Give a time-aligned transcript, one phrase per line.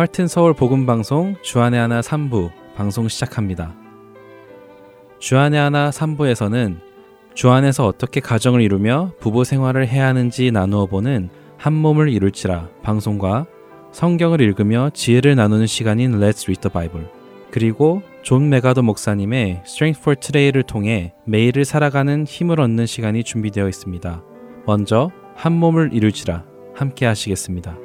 [0.00, 3.74] 할튼 서울 복음 방송 주안의 하나 3부 방송 시작합니다.
[5.18, 6.78] 주안의 하나 3부에서는
[7.34, 11.28] 주안에서 어떻게 가정을 이루며 부부 생활을 해야 하는지 나누어 보는
[11.58, 13.44] 한 몸을 이룰지라 방송과
[13.92, 17.06] 성경을 읽으며 지혜를 나누는 시간인 Let's Read the Bible
[17.50, 24.22] 그리고 존 맥아더 목사님의 Strength for Today를 통해 매일을 살아가는 힘을 얻는 시간이 준비되어 있습니다.
[24.64, 27.76] 먼저 한 몸을 이룰지라 함께 하시겠습니다.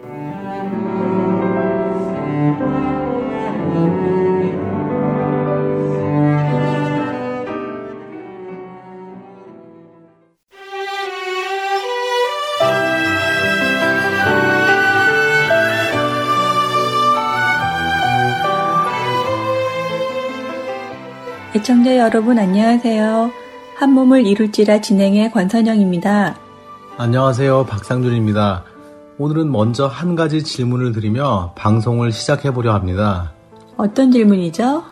[21.65, 23.31] 애청자 여러분 안녕하세요.
[23.75, 26.35] 한 몸을 이룰지라 진행의 권선영입니다.
[26.95, 27.65] 안녕하세요.
[27.65, 28.63] 박상준입니다.
[29.17, 33.31] 오늘은 먼저 한 가지 질문을 드리며 방송을 시작해 보려 합니다.
[33.77, 34.83] 어떤 질문이죠?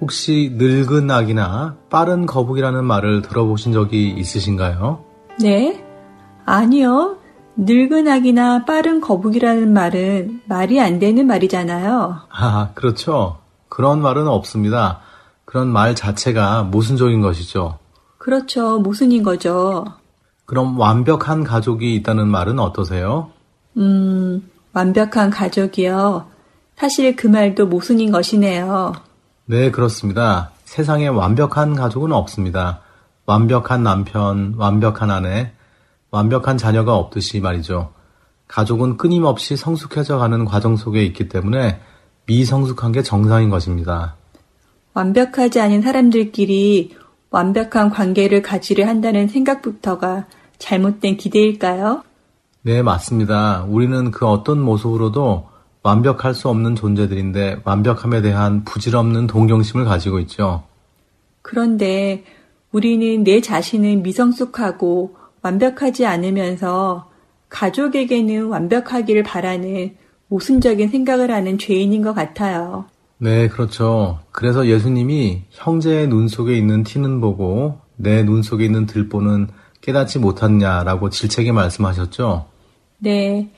[0.00, 5.04] 혹시 늙은 아기나 빠른 거북이라는 말을 들어보신 적이 있으신가요?
[5.40, 5.84] 네?
[6.44, 7.16] 아니요.
[7.56, 12.18] 늙은 아기나 빠른 거북이라는 말은 말이 안 되는 말이잖아요.
[12.30, 13.38] 아, 그렇죠.
[13.68, 15.00] 그런 말은 없습니다.
[15.54, 17.78] 그런 말 자체가 모순적인 것이죠.
[18.18, 18.80] 그렇죠.
[18.80, 19.84] 모순인 거죠.
[20.46, 23.30] 그럼 완벽한 가족이 있다는 말은 어떠세요?
[23.76, 26.26] 음, 완벽한 가족이요.
[26.74, 28.94] 사실 그 말도 모순인 것이네요.
[29.44, 30.50] 네, 그렇습니다.
[30.64, 32.80] 세상에 완벽한 가족은 없습니다.
[33.24, 35.52] 완벽한 남편, 완벽한 아내,
[36.10, 37.92] 완벽한 자녀가 없듯이 말이죠.
[38.48, 41.78] 가족은 끊임없이 성숙해져 가는 과정 속에 있기 때문에
[42.26, 44.16] 미성숙한 게 정상인 것입니다.
[44.94, 46.96] 완벽하지 않은 사람들끼리
[47.30, 50.26] 완벽한 관계를 가지려 한다는 생각부터가
[50.58, 52.04] 잘못된 기대일까요?
[52.62, 53.64] 네, 맞습니다.
[53.68, 55.48] 우리는 그 어떤 모습으로도
[55.82, 60.62] 완벽할 수 없는 존재들인데 완벽함에 대한 부질없는 동경심을 가지고 있죠.
[61.42, 62.24] 그런데
[62.72, 67.10] 우리는 내 자신은 미성숙하고 완벽하지 않으면서
[67.50, 69.94] 가족에게는 완벽하기를 바라는
[70.28, 72.86] 모순적인 생각을 하는 죄인인 것 같아요.
[73.18, 74.20] 네, 그렇죠.
[74.32, 79.48] 그래서 예수님이 형제의 눈 속에 있는 티는 보고 내 눈 속에 있는 들보는
[79.80, 82.46] 깨닫지 못했냐라고 질책에 말씀하셨죠.
[82.98, 83.50] 네.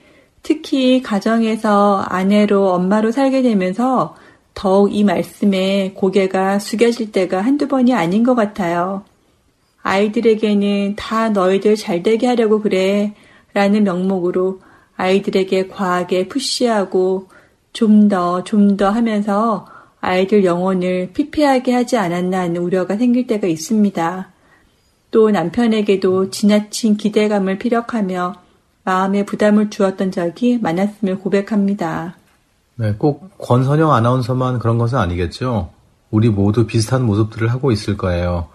[0.42, 4.14] 특히 가정에서 아내로 엄마로 살게 되면서
[4.54, 9.04] 더욱 이 말씀에 고개가 숙여질 때가 한두 번이 아닌 것 같아요.
[9.82, 13.14] 아이들에게는 다 너희들 잘 되게 하려고 그래.
[13.54, 14.60] 라는 명목으로
[14.96, 17.28] 아이들에게 과하게 푸시하고
[17.76, 19.66] 좀 더, 좀 더 하면서
[20.00, 24.30] 아이들 영혼을 피폐하게 하지 않았나 하는 우려가 생길 때가 있습니다.
[25.10, 28.34] 또 남편에게도 지나친 기대감을 피력하며
[28.84, 32.16] 마음에 부담을 주었던 적이 많았음을 고백합니다.
[32.76, 35.68] 네, 꼭 권선영 아나운서만 그런 것은 아니겠죠.
[36.10, 38.48] 우리 모두 비슷한 모습들을 하고 있을 거예요.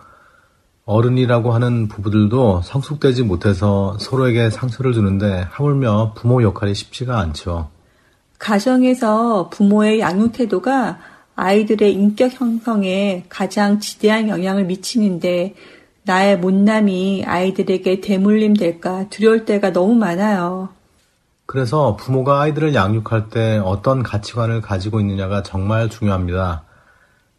[0.85, 7.69] 어른이라고 하는 부부들도 성숙되지 못해서 서로에게 상처를 주는데 하물며 부모 역할이 쉽지가 않죠.
[8.41, 10.97] 가정에서 부모의 양육 태도가
[11.35, 15.53] 아이들의 인격 형성에 가장 지대한 영향을 미치는데
[16.03, 20.69] 나의 못남이 아이들에게 대물림 될까 두려울 때가 너무 많아요.
[21.45, 26.63] 그래서 부모가 아이들을 양육할 때 어떤 가치관을 가지고 있느냐가 정말 중요합니다.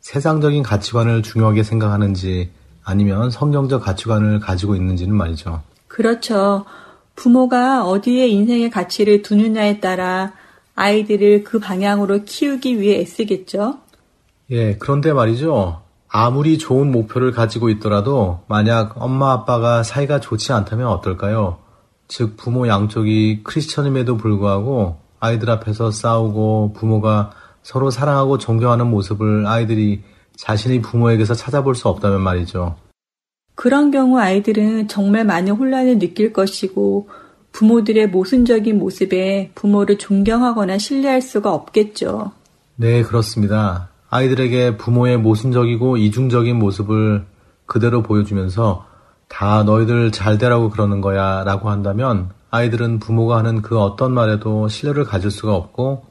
[0.01, 2.51] 세상적인 가치관을 중요하게 생각하는지
[2.85, 5.63] 아니면 성경적 가치관을 가지고 있는지는 말이죠.
[5.89, 6.65] 그렇죠.
[7.17, 10.33] 부모가 어디에 인생의 가치를 두느냐에 따라
[10.75, 13.79] 아이들을 그 방향으로 키우기 위해 애쓰겠죠.
[14.51, 15.83] 예, 그런데 말이죠.
[16.09, 21.59] 아무리 좋은 목표를 가지고 있더라도 만약 엄마 아빠가 사이가 좋지 않다면 어떨까요?
[22.07, 27.31] 즉 부모 양쪽이 크리스천임에도 불구하고 아이들 앞에서 싸우고 부모가
[27.63, 30.03] 서로 사랑하고 존경하는 모습을 아이들이
[30.37, 32.77] 자신의 부모에게서 찾아볼 수 없다면 말이죠.
[33.55, 37.09] 그런 경우 아이들은 정말 많은 혼란을 느낄 것이고
[37.53, 42.33] 부모들의 모순적인 모습에 부모를 존경하거나 신뢰할 수가 없겠죠.
[42.77, 43.89] 네, 그렇습니다.
[44.11, 47.25] 아이들에게 부모의 모순적이고 이중적인 모습을
[47.67, 48.87] 그대로 보여주면서
[49.29, 55.05] 다 너희들 잘 되라고 그러는 거야 라고 한다면 아이들은 부모가 하는 그 어떤 말에도 신뢰를
[55.05, 56.05] 가질 수가 없고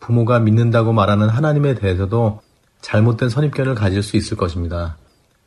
[0.00, 2.40] 부모가 믿는다고 말하는 하나님에 대해서도
[2.82, 4.96] 잘못된 선입견을 가질 수 있을 것입니다.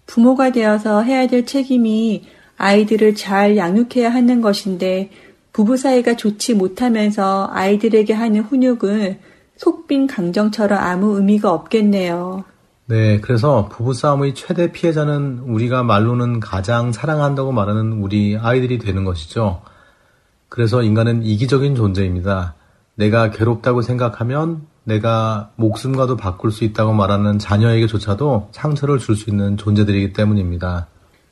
[0.08, 2.24] 부모가 되어서 해야 될 책임이
[2.58, 5.12] 아이들을 잘 양육해야 하는 것인데
[5.54, 9.20] 부부 사이가 좋지 못하면서 아이들에게 하는 훈육은
[9.58, 12.44] 속빈 강정처럼 아무 의미가 없겠네요.
[12.86, 19.62] 네, 그래서 부부싸움의 최대 피해자는 우리가 말로는 가장 사랑한다고 말하는 우리 아이들이 되는 것이죠.
[20.48, 22.56] 그래서 인간은 이기적인 존재입니다.
[22.96, 30.14] 내가 괴롭다고 생각하면 내가 목숨과도 바꿀 수 있다고 말하는 자녀에게조차도 상처를 줄 수 있는 존재들이기
[30.14, 30.88] 때문입니다.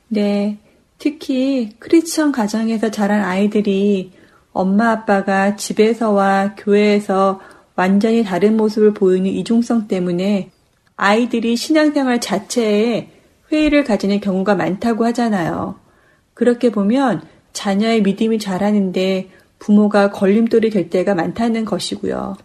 [0.08, 0.58] 네.
[0.98, 4.12] 특히 크리스천 가정에서 자란 아이들이
[4.52, 7.40] 엄마 아빠가 집에서와 교회에서
[7.76, 10.50] 완전히 다른 모습을 보이는 이중성 때문에
[10.96, 13.12] 아이들이 신앙생활 자체에
[13.52, 15.76] 회의를 가지는 경우가 많다고 하잖아요.
[16.34, 17.22] 그렇게 보면
[17.52, 19.30] 자녀의 믿음이 자라는데
[19.60, 22.36] 부모가 걸림돌이 될 때가 많다는 것이고요.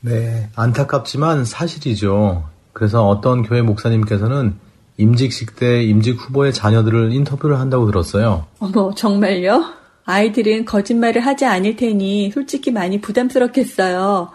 [0.00, 2.48] 네, 안타깝지만 사실이죠.
[2.72, 4.54] 그래서 어떤 교회 목사님께서는
[5.00, 8.46] 임직식 때 임직 후보의 자녀들을 인터뷰를 한다고 들었어요.
[8.58, 9.64] 어머, 정말요?
[10.04, 14.30] 아이들은 거짓말을 하지 않을 테니 솔직히 많이 부담스럽겠어요.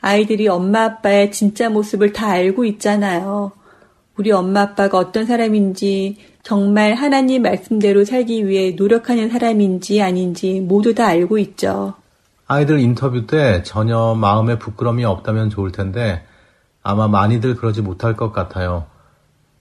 [0.00, 3.52] 아이들이 엄마 아빠의 진짜 모습을 다 알고 있잖아요.
[4.16, 11.06] 우리 엄마 아빠가 어떤 사람인지, 정말 하나님 말씀대로 살기 위해 노력하는 사람인지 아닌지 모두 다
[11.06, 11.94] 알고 있죠.
[12.46, 16.24] 아이들 인터뷰 때 전혀 마음에 부끄럼이 없다면 좋을 텐데
[16.82, 18.86] 아마 많이들 그러지 못할 것 같아요.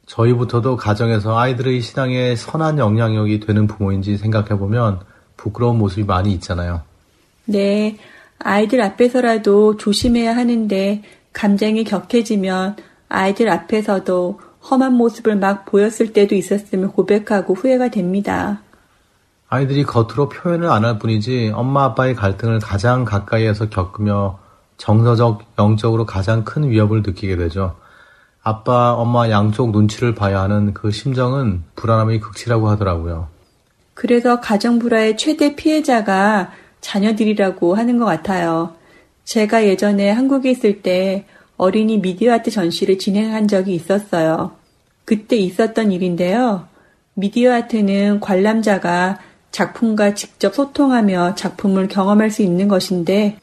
[0.07, 5.01] 저희부터도 가정에서 아이들의 신앙에 선한 영향력이 되는 부모인지 생각해보면
[5.35, 6.81] 부끄러운 모습이 많이 있잖아요.
[7.45, 7.97] 네,
[8.39, 12.77] 아이들 앞에서라도 조심해야 하는데 감정이 격해지면
[13.09, 14.39] 아이들 앞에서도
[14.69, 18.61] 험한 모습을 막 보였을 때도 있었으면 고백하고 후회가 됩니다.
[19.49, 24.39] 아이들이 겉으로 표현을 안 할 뿐이지 엄마 아빠의 갈등을 가장 가까이에서 겪으며
[24.77, 27.75] 정서적, 영적으로 가장 큰 위협을 느끼게 되죠.
[28.47, 33.27] 아빠, 엄마 양쪽 눈치를 봐야 하는 그 심정은 불안함이 극치라고 하더라고요.
[33.93, 38.73] 그래서 가정 불화의 최대 피해자가 자녀들이라고 하는 것 같아요.
[39.25, 41.25] 제가 예전에 한국에 있을 때
[41.57, 44.51] 어린이 미디어 아트 전시를 진행한 적이 있었어요.
[45.03, 46.69] 그때 있었던 일인데요.
[47.15, 49.19] 미디어 아트는 관람자가
[49.51, 53.39] 작품과 직접 소통하며 작품을 경험할 수 있는 것인데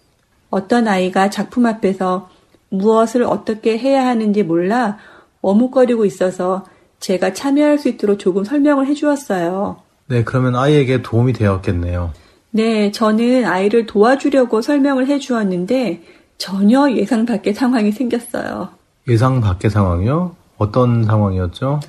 [0.49, 2.31] 어떤 아이가 작품 앞에서
[2.79, 4.99] 무엇을 어떻게 해야 하는지 몰라
[5.41, 6.65] 어묵거리고 있어서
[7.01, 9.77] 제가 참여할 수 있도록 조금 설명을 해 주었어요.
[10.07, 12.13] 네, 그러면 아이에게 도움이 되었겠네요.
[12.51, 16.03] 네, 저는 아이를 도와주려고 설명을 해 주었는데
[16.39, 18.69] 전혀 예상 밖의 상황이 생겼어요.
[19.09, 20.35] 예상 밖의 상황이요?
[20.57, 21.81] 어떤 상황이었죠?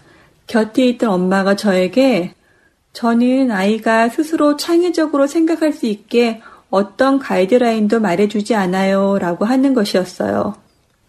[0.47, 2.33] 곁에 있던 엄마가 저에게
[2.93, 10.55] 저는 아이가 스스로 창의적으로 생각할 수 있게 어떤 가이드라인도 말해주지 않아요 라고 하는 것이었어요.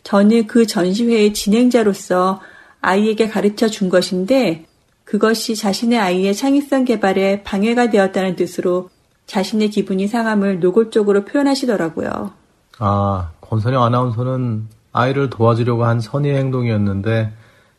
[0.06, 2.40] 저는 그 전시회의 진행자로서
[2.80, 4.64] 아이에게 가르쳐 준 것인데
[5.02, 8.88] 그것이 자신의 아이의 창의성 개발에 방해가 되었다는 뜻으로
[9.26, 12.30] 자신의 기분이 상함을 노골적으로 표현하시더라고요.
[12.78, 17.32] 아, 권선영 아나운서는 아이를 도와주려고 한 선의의 행동이었는데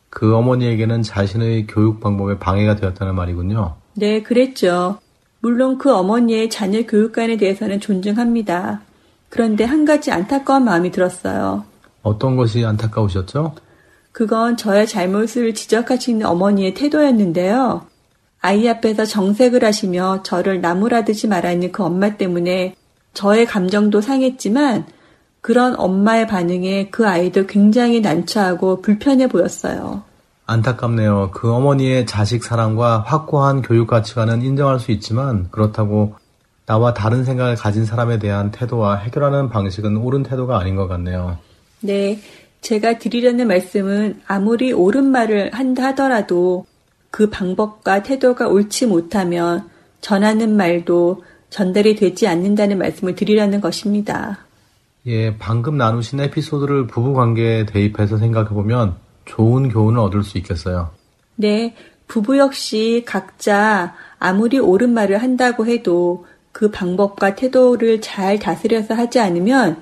[0.10, 3.76] 그 어머니에게는 자신의 교육 방법에 방해가 되었다는 말이군요.
[3.94, 5.00] 네, 그랬죠.
[5.40, 8.82] 물론 그 어머니의 자녀 교육관에 대해서는 존중합니다.
[9.30, 11.64] 그런데 한 가지 안타까운 마음이 들었어요.
[12.08, 13.54] 어떤 것이 안타까우셨죠?
[14.12, 17.86] 그건 저의 잘못을 지적하시는 어머니의 태도였는데요.
[18.42, 22.76] 아이 앞에서 정색을 하시며 저를 나무라듯이 말하는 그 엄마 때문에
[23.14, 24.86] 저의 감정도 상했지만
[25.42, 30.04] 그런 엄마의 반응에 그 아이도 굉장히 난처하고 불편해 보였어요.
[30.46, 31.32] 안타깝네요.
[31.34, 36.16] 그 어머니의 자식 사랑과 확고한 교육 가치관은 인정할 수 있지만 그렇다고
[36.66, 41.38] 나와 다른 생각을 가진 사람에 대한 태도와 해결하는 방식은 옳은 태도가 아닌 것 같네요.
[41.82, 42.20] 네.
[42.62, 46.66] 제가 드리려는 말씀은 아무리 옳은 말을 한다 하더라도
[47.12, 49.70] 그 방법과 태도가 옳지 못하면
[50.02, 54.40] 전하는 말도 전달이 되지 않는다는 말씀을 드리려는 것입니다.
[55.06, 60.90] 예, 방금 나누신 에피소드를 부부 관계에 대입해서 생각해 보면 좋은 교훈을 얻을 수 있겠어요.
[61.36, 61.76] 네,
[62.08, 69.78] 부부 역시 각자 아무리 옳은 말을 한다고 해도 그 방법과 태도를 잘 다스려서 하지 않으면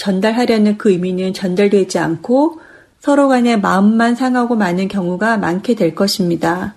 [0.00, 2.58] 전달하려는 그 의미는 전달되지 않고
[3.00, 6.74] 서로 간에 마음만 상하고 많은 경우가 많게 될 것입니다.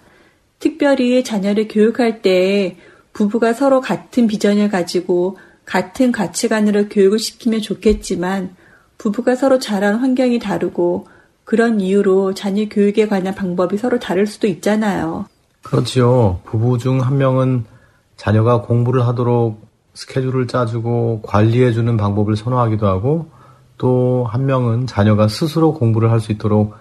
[0.60, 2.76] 특별히 자녀를 교육할 때
[3.14, 8.56] 부부가 서로 같은 비전을 가지고 같은 가치관으로 교육을 시키면 좋겠지만
[8.98, 11.08] 부부가 서로 자란 환경이 다르고
[11.46, 15.28] 그런 이유로 자녀 교육에 관한 방법이 서로 다를 수도 있잖아요.
[15.62, 16.42] 그렇지요.
[16.44, 17.64] 부부 중 한 명은
[18.18, 19.63] 자녀가 공부를 하도록
[19.94, 23.28] 스케줄을 짜주고 관리해주는 방법을 선호하기도 하고
[23.78, 26.74] 또 한 명은 자녀가 스스로 공부를 할 수 있도록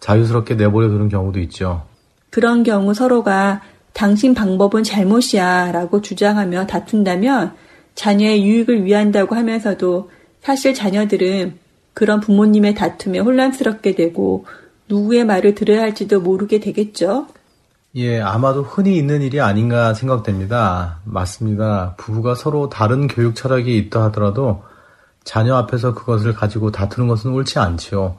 [0.00, 1.82] 자유스럽게 내버려 두는 경우도 있죠.
[2.30, 7.54] 그런 경우 서로가 당신 방법은 잘못이야 라고 주장하며 다툰다면
[7.94, 10.10] 자녀의 유익을 위한다고 하면서도
[10.42, 11.58] 사실 자녀들은
[11.94, 14.44] 그런 부모님의 다툼에 혼란스럽게 되고
[14.88, 17.26] 누구의 말을 들어야 할지도 모르게 되겠죠.
[17.96, 20.98] 예, 아마도 흔히 있는 일이 아닌가 생각됩니다.
[21.04, 21.94] 맞습니다.
[21.96, 24.62] 부부가 서로 다른 교육 철학이 있다 하더라도
[25.24, 28.18] 자녀 앞에서 그것을 가지고 다투는 것은 옳지 않지요.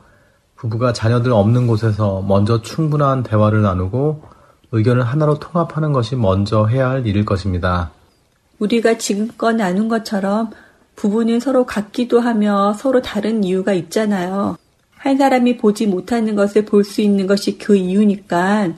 [0.56, 4.24] 부부가 자녀들 없는 곳에서 먼저 충분한 대화를 나누고
[4.72, 7.92] 의견을 하나로 통합하는 것이 먼저 해야 할 일일 것입니다.
[8.58, 10.50] 우리가 지금껏 나눈 것처럼
[10.96, 14.58] 부부는 서로 같기도 하며 서로 다른 이유가 있잖아요.
[14.96, 18.74] 한 사람이 보지 못하는 것을 볼 수 있는 것이 그 이유니까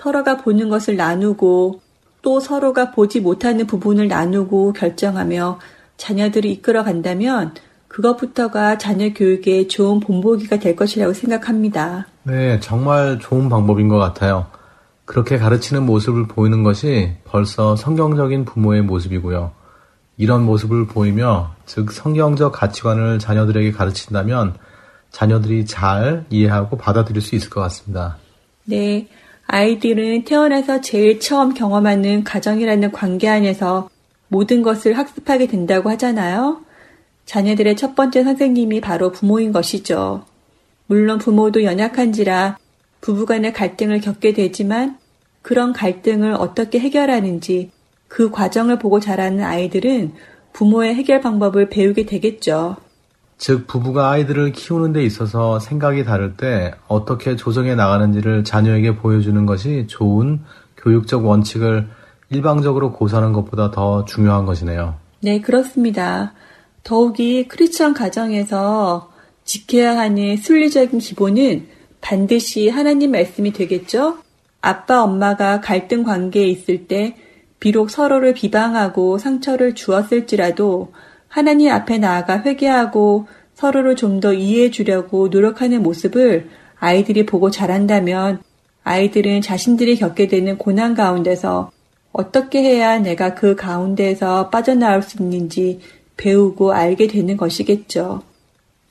[0.00, 1.82] 서로가 보는 것을 나누고
[2.22, 5.58] 또 서로가 보지 못하는 부분을 나누고 결정하며
[5.98, 7.54] 자녀들을 이끌어 간다면
[7.86, 12.06] 그것부터가 자녀 교육의 좋은 본보기가 될 것이라고 생각합니다.
[12.22, 14.46] 네, 정말 좋은 방법인 것 같아요.
[15.04, 19.52] 그렇게 가르치는 모습을 보이는 것이 벌써 성경적인 부모의 모습이고요.
[20.16, 24.54] 이런 모습을 보이며, 즉, 성경적 가치관을 자녀들에게 가르친다면
[25.10, 28.16] 자녀들이 잘 이해하고 받아들일 수 있을 것 같습니다.
[28.64, 29.08] 네.
[29.52, 33.90] 아이들은 태어나서 제일 처음 경험하는 가정이라는 관계 안에서
[34.28, 36.60] 모든 것을 학습하게 된다고 하잖아요.
[37.26, 40.24] 자녀들의 첫 번째 선생님이 바로 부모인 것이죠.
[40.86, 42.58] 물론 부모도 연약한지라
[43.00, 44.98] 부부 간의 갈등을 겪게 되지만
[45.42, 47.72] 그런 갈등을 어떻게 해결하는지
[48.06, 50.12] 그 과정을 보고 자라는 아이들은
[50.52, 52.76] 부모의 해결 방법을 배우게 되겠죠.
[53.40, 59.86] 즉, 부부가 아이들을 키우는 데 있어서 생각이 다를 때 어떻게 조정해 나가는지를 자녀에게 보여주는 것이
[59.88, 60.40] 좋은
[60.76, 61.88] 교육적 원칙을
[62.28, 64.96] 일방적으로 고사하는 것보다 더 중요한 것이네요.
[65.22, 66.34] 네, 그렇습니다.
[66.84, 69.10] 더욱이 크리스천 가정에서
[69.44, 71.66] 지켜야 하는 순리적인 기본은
[72.02, 74.18] 반드시 하나님 말씀이 되겠죠?
[74.60, 77.16] 아빠, 엄마가 갈등 관계에 있을 때
[77.58, 80.92] 비록 서로를 비방하고 상처를 주었을지라도
[81.30, 88.42] 하나님 앞에 나아가 회개하고 서로를 좀 더 이해해 주려고 노력하는 모습을 아이들이 보고 자란다면
[88.84, 91.70] 아이들은 자신들이 겪게 되는 고난 가운데서
[92.12, 95.80] 어떻게 해야 내가 그 가운데에서 빠져나올 수 있는지
[96.16, 98.22] 배우고 알게 되는 것이겠죠.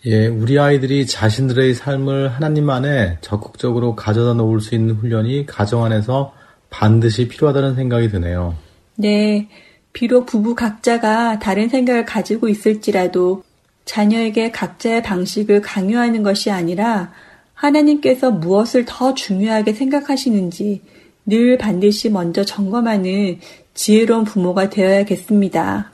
[0.06, 6.34] 예, 우리 아이들이 자신들의 삶을 하나님 안에 적극적으로 가져다 놓을 수 있는 훈련이 가정 안에서
[6.70, 8.56] 반드시 필요하다는 생각이 드네요.
[8.96, 9.50] 네.
[9.94, 13.44] 비록 부부 각자가 다른 생각을 가지고 있을지라도
[13.86, 17.12] 자녀에게 각자의 방식을 강요하는 것이 아니라
[17.54, 20.82] 하나님께서 무엇을 더 중요하게 생각하시는지
[21.26, 23.40] 늘 반드시 먼저 점검하는
[23.74, 25.92] 지혜로운 부모가 되어야겠습니다.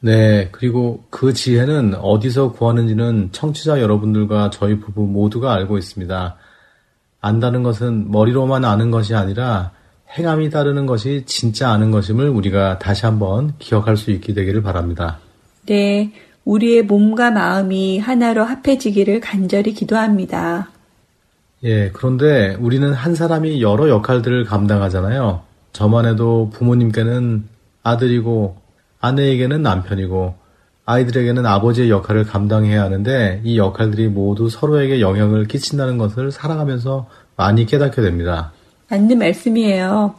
[0.00, 6.36] 네, 그리고 그 지혜는 어디서 구하는지는 청취자 여러분들과 저희 부부 모두가 알고 있습니다.
[7.20, 9.72] 안다는 것은 머리로만 아는 것이 아니라
[10.10, 15.18] 행함이 따르는 것이 진짜 아는 것임을 우리가 다시 한번 기억할 수 있게 되기를 바랍니다.
[15.66, 16.12] 네,
[16.44, 20.70] 우리의 몸과 마음이 하나로 합해지기를 간절히 기도합니다.
[21.64, 25.42] 예, 그런데 우리는 한 사람이 여러 역할들을 감당하잖아요.
[25.72, 27.44] 저만 해도 부모님께는
[27.82, 28.56] 아들이고
[29.00, 30.34] 아내에게는 남편이고
[30.86, 38.00] 아이들에게는 아버지의 역할을 감당해야 하는데 이 역할들이 모두 서로에게 영향을 끼친다는 것을 살아가면서 많이 깨닫게
[38.02, 38.52] 됩니다.
[38.88, 40.14] 맞는 말씀이에요.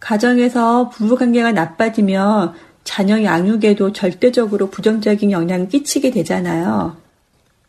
[0.00, 6.96] 가정에서 부부관계가 나빠지면 자녀 양육에도 절대적으로 부정적인 영향을 끼치게 되잖아요.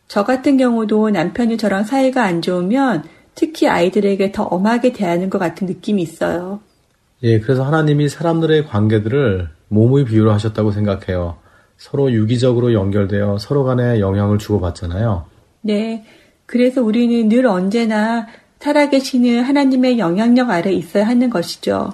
[0.08, 3.04] 저 같은 경우도 남편이 저랑 사이가 안 좋으면
[3.34, 6.60] 특히 아이들에게 더 엄하게 대하는 것 같은 느낌이 있어요.
[7.22, 11.36] 예, 그래서 하나님이 사람들의 관계들을 몸의 비유로 하셨다고 생각해요.
[11.76, 15.26] 서로 유기적으로 연결되어 서로 간에 영향을 주고받잖아요.
[15.62, 16.04] 네.
[16.46, 18.26] 그래서 우리는 늘 언제나
[18.60, 21.92] 살아계시는 하나님의 영향력 아래 있어야 하는 것이죠.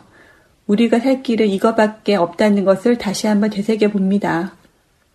[0.66, 4.52] 우리가 살 길은 이거밖에 없다는 것을 다시 한번 되새겨 봅니다.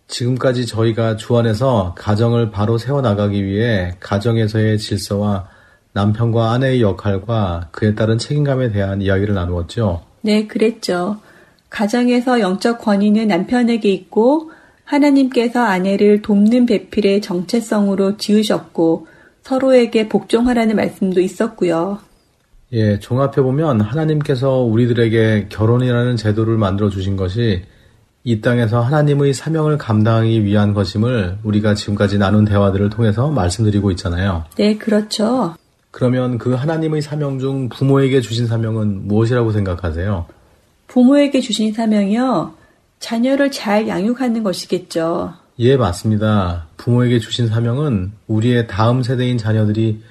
[0.08, 5.48] 지금까지 저희가 주 안에서 가정을 바로 세워나가기 위해 가정에서의 질서와
[5.92, 10.02] 남편과 아내의 역할과 그에 따른 책임감에 대한 이야기를 나누었죠.
[10.22, 11.18] 네, 그랬죠.
[11.68, 14.50] 가정에서 영적 권위는 남편에게 있고
[14.84, 19.06] 하나님께서 아내를 돕는 배필의 정체성으로 지으셨고
[19.42, 21.98] 서로에게 복종하라는 말씀도 있었고요.
[22.72, 27.62] 예, 종합해 보면 하나님께서 우리들에게 결혼이라는 제도를 만들어 주신 것이
[28.24, 34.44] 이 땅에서 하나님의 사명을 감당하기 위한 것임을 우리가 지금까지 나눈 대화들을 통해서 말씀드리고 있잖아요.
[34.56, 35.54] 네, 그렇죠.
[35.90, 40.26] 그러면 그 하나님의 사명 중 부모에게 주신 사명은 무엇이라고 생각하세요?
[40.86, 42.54] 부모에게 주신 사명이요.
[43.00, 45.34] 자녀를 잘 양육하는 것이겠죠.
[45.58, 46.66] 예, 맞습니다.
[46.76, 50.02] 부모에게 주신 사명은 우리의 다음 세대인 자녀들이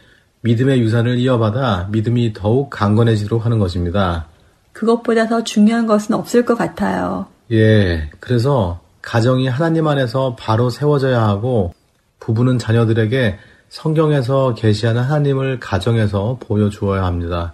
[0.42, 4.28] 믿음의 유산을 이어받아 믿음이 더욱 강건해지도록 하는 것입니다.
[4.74, 7.26] 그것보다 더 중요한 것은 없을 것 같아요.
[7.52, 11.74] 예, 그래서 가정이 하나님 안에서 바로 세워져야 하고
[12.20, 13.38] 부부는 자녀들에게
[13.70, 17.54] 성경에서 계시하는 하나님을 가정에서 보여주어야 합니다.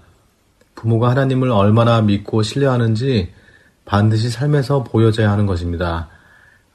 [0.75, 3.31] 부모가 하나님을 얼마나 믿고 신뢰하는지
[3.85, 6.09] 반드시 삶에서 보여져야 하는 것입니다.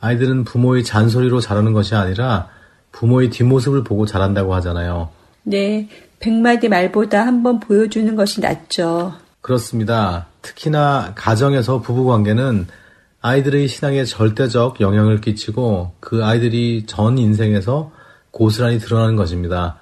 [0.03, 2.49] 아이들은 부모의 잔소리로 자라는 것이 아니라
[2.91, 5.09] 부모의 뒷모습을 보고 자란다고 하잖아요.
[5.45, 9.15] 네, 백마디 말보다 한번 보여주는 것이 낫죠.
[9.41, 10.27] 그렇습니다.
[10.43, 12.67] 특히나 가정에서 부부 관계는
[13.21, 17.93] 아이들의 신앙에 절대적 영향을 끼치고 그 아이들이 전 인생에서
[18.33, 19.79] 고스란히 드러나는 것입니다.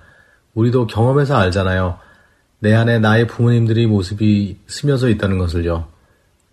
[0.55, 1.99] 우리도 경험해서 알잖아요.
[2.59, 5.89] 내 안에 나의 부모님들의 모습이 스며져 있다는 것을요.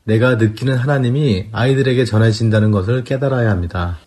[0.07, 3.97] 내가 느끼는 하나님이 아이들에게 전해진다는 것을 깨달아야 합니다.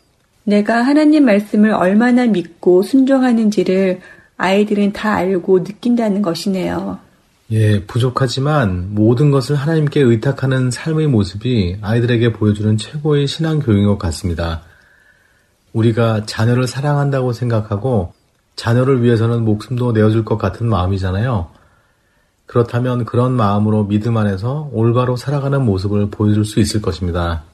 [0.45, 4.00] 내가 하나님 말씀을 얼마나 믿고 순종하는지를
[4.38, 6.99] 아이들은 다 알고 느낀다는 것이네요.
[7.50, 14.62] 예, 부족하지만 모든 것을 하나님께 의탁하는 삶의 모습이 아이들에게 보여주는 최고의 신앙 교육인 것 같습니다.
[15.75, 18.14] 우리가 자녀를 사랑한다고 생각하고
[18.57, 21.60] 자녀를 위해서는 목숨도 내어줄 것 같은 마음이잖아요.
[22.50, 27.45] 그렇다면 그런 마음으로 믿음 안에서 올바로 살아가는 모습을 보여줄 수 있을 것입니다.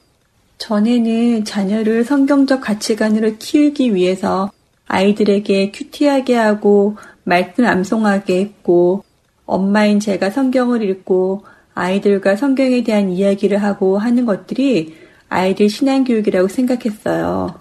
[0.56, 4.50] 전에는 자녀를 성경적 가치관으로 키우기 위해서
[4.86, 9.04] 아이들에게 큐티하게 하고 말씀 암송하게 했고
[9.44, 14.96] 엄마인 제가 성경을 읽고 아이들과 성경에 대한 이야기를 하고 하는 것들이
[15.28, 17.52] 아이들 신앙교육이라고 생각했어요.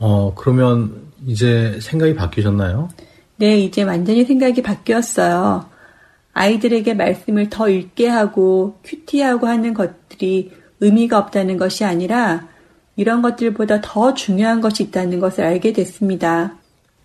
[0.00, 0.92] 어, 그러면
[1.24, 2.88] 이제 생각이 바뀌셨나요?
[3.36, 5.72] 네, 이제 완전히 생각이 바뀌었어요.
[6.34, 12.48] 아이들에게 말씀을 더 읽게 하고 큐티하고 하는 것들이 의미가 없다는 것이 아니라
[12.96, 16.56] 이런 것들보다 더 중요한 것이 있다는 것을 알게 됐습니다.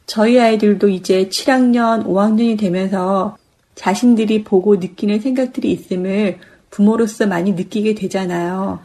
[0.06, 3.38] 저희 아이들도 이제 7학년, 5학년이 되면서
[3.76, 6.40] 자신들이 보고 느끼는 생각들이 있음을
[6.72, 8.80] 부모로서 많이 느끼게 되잖아요.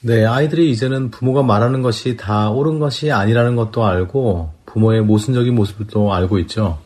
[0.00, 6.12] 네, 아이들이 이제는 부모가 말하는 것이 다 옳은 것이 아니라는 것도 알고 부모의 모순적인 모습도
[6.12, 6.78] 알고 있죠.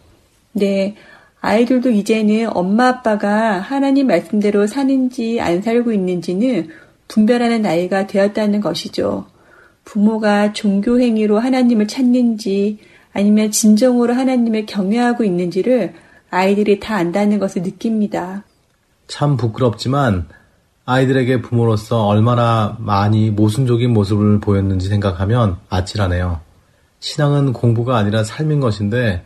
[0.53, 0.95] 네,
[1.43, 6.69] 아이들도 이제는 엄마 아빠가 하나님 말씀대로 사는지 안 살고 있는지는
[7.09, 9.27] 분별하는 나이가 되었다는 것이죠.
[9.85, 12.79] 부모가 종교 행위로 하나님을 찾는지
[13.13, 15.95] 아니면 진정으로 하나님을 경외하고 있는지를
[16.31, 18.45] 아이들이 다 안다는 것을 느낍니다.
[19.09, 20.29] 참 부끄럽지만
[20.85, 26.41] 아이들에게 부모로서 얼마나 많이 모순적인 모습을 보였는지 생각하면 아찔하네요.
[27.01, 29.25] 신앙은 공부가 아니라 삶인 것인데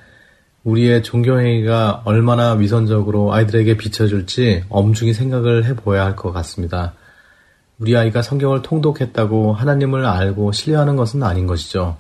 [0.67, 6.93] 우리의 종교행위가 얼마나 위선적으로 아이들에게 비춰줄지 엄중히 생각을 해보아야 할 것 같습니다.
[7.79, 11.97] 우리 아이가 성경을 통독했다고 하나님을 알고 신뢰하는 것은 아닌 것이죠.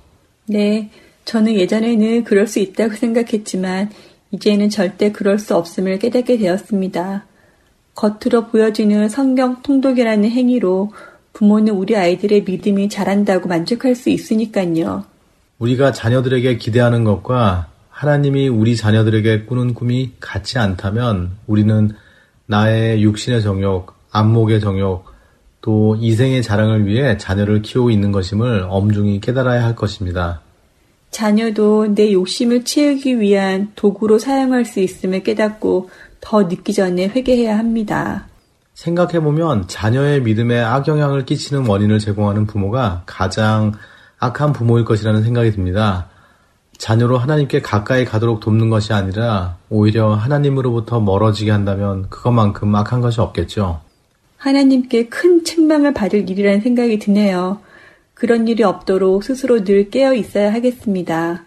[0.46, 0.90] 네,
[1.26, 3.90] 저는 예전에는 그럴 수 있다고 생각했지만
[4.32, 7.24] 이제는 절대 그럴 수 없음을 깨닫게 되었습니다.
[7.94, 10.92] 겉으로 보여지는 성경 통독이라는 행위로
[11.34, 15.04] 부모는 우리 아이들의 믿음이 자란다고 만족할 수 있으니까요.
[15.58, 21.92] 우리가 자녀들에게 기대하는 것과 하나님이 우리 자녀들에게 꾸는 꿈이 같지 않다면 우리는
[22.44, 25.06] 나의 육신의 정욕, 안목의 정욕,
[25.62, 30.42] 또 이생의 자랑을 위해 자녀를 키우고 있는 것임을 엄중히 깨달아야 할 것입니다.
[31.10, 35.88] 자녀도 내 욕심을 채우기 위한 도구로 사용할 수 있음을 깨닫고
[36.20, 38.26] 더 늦기 전에 회개해야 합니다.
[38.74, 43.72] 생각해보면 자녀의 믿음에 악영향을 끼치는 원인을 제공하는 부모가 가장
[44.18, 46.10] 악한 부모일 것이라는 생각이 듭니다.
[46.78, 53.80] 자녀로 하나님께 가까이 가도록 돕는 것이 아니라 오히려 하나님으로부터 멀어지게 한다면 그것만큼 악한 것이 없겠죠.
[54.36, 57.60] 하나님께 큰 책망을 받을 일이라는 생각이 드네요.
[58.14, 61.44] 그런 일이 없도록 스스로 늘 깨어 있어야 하겠습니다.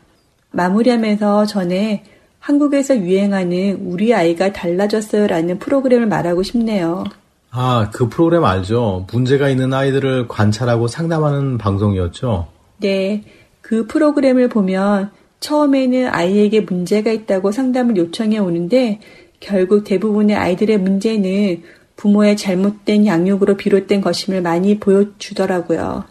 [0.51, 2.03] 마무리하면서 전에
[2.39, 7.03] 한국에서 유행하는 우리 아이가 달라졌어요 라는 프로그램을 말하고 싶네요.
[7.51, 9.07] 아, 그 프로그램 알죠?
[9.11, 12.47] 문제가 있는 아이들을 관찰하고 상담하는 방송이었죠?
[12.77, 13.23] 네.
[13.69, 18.99] 그 프로그램을 보면 처음에는 아이에게 문제가 있다고 상담을 요청해 오는데
[19.39, 21.61] 결국 대부분의 아이들의 문제는
[21.95, 26.03] 부모의 잘못된 양육으로 비롯된 것임을 많이 보여주더라고요.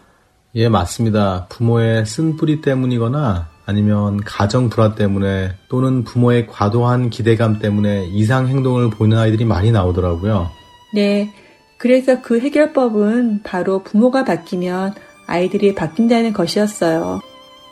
[0.55, 1.47] 예, 맞습니다.
[1.49, 9.17] 부모의 쓴뿌리 때문이거나 아니면 가정 불화 때문에 또는 부모의 과도한 기대감 때문에 이상 행동을 보이는
[9.17, 10.49] 아이들이 많이 나오더라고요.
[10.93, 11.29] 네.
[11.77, 14.93] 그래서 그 해결법은 바로 부모가 바뀌면
[15.27, 17.19] 아이들이 바뀐다는 것이었어요.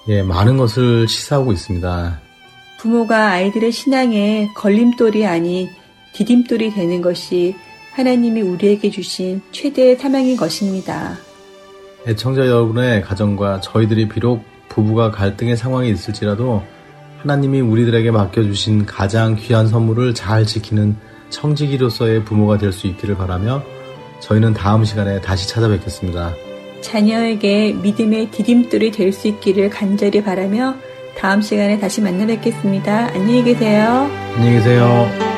[0.09, 2.19] 예, 많은 것을 시사하고 있습니다.
[2.79, 5.67] 부모가 아이들의 신앙에 걸림돌이 아닌
[6.13, 7.55] 디딤돌이 되는 것이
[7.93, 11.17] 하나님이 우리에게 주신 최대의 사명인 것입니다.
[12.07, 16.63] 애청자 여러분의 가정과 저희들이 비록 부부가 갈등의 상황이 있을지라도
[17.17, 20.95] 하나님이 우리들에게 맡겨주신 가장 귀한 선물을 잘 지키는
[21.31, 23.63] 청지기로서의 부모가 될 수 있기를 바라며
[24.21, 26.46] 저희는 다음 시간에 다시 찾아뵙겠습니다.
[26.81, 30.75] 자녀에게 믿음의 디딤돌이 될 수 있기를 간절히 바라며
[31.17, 33.07] 다음 시간에 다시 만나 뵙겠습니다.
[33.13, 34.09] 안녕히 계세요.
[34.35, 35.37] 안녕히 계세요.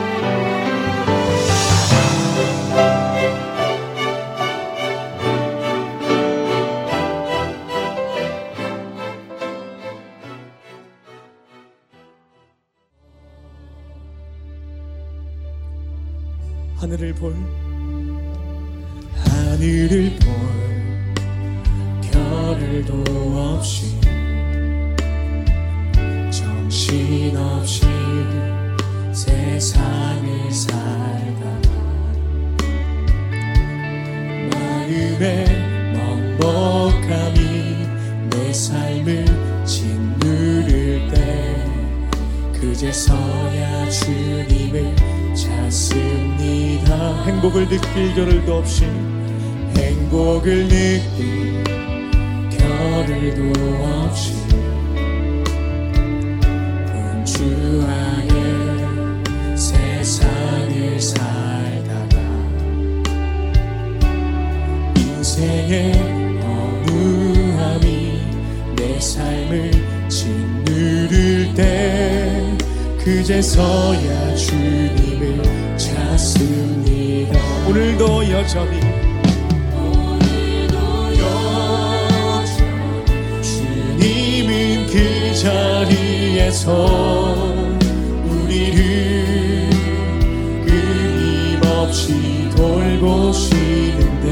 [91.89, 94.27] 없이 돌보시는데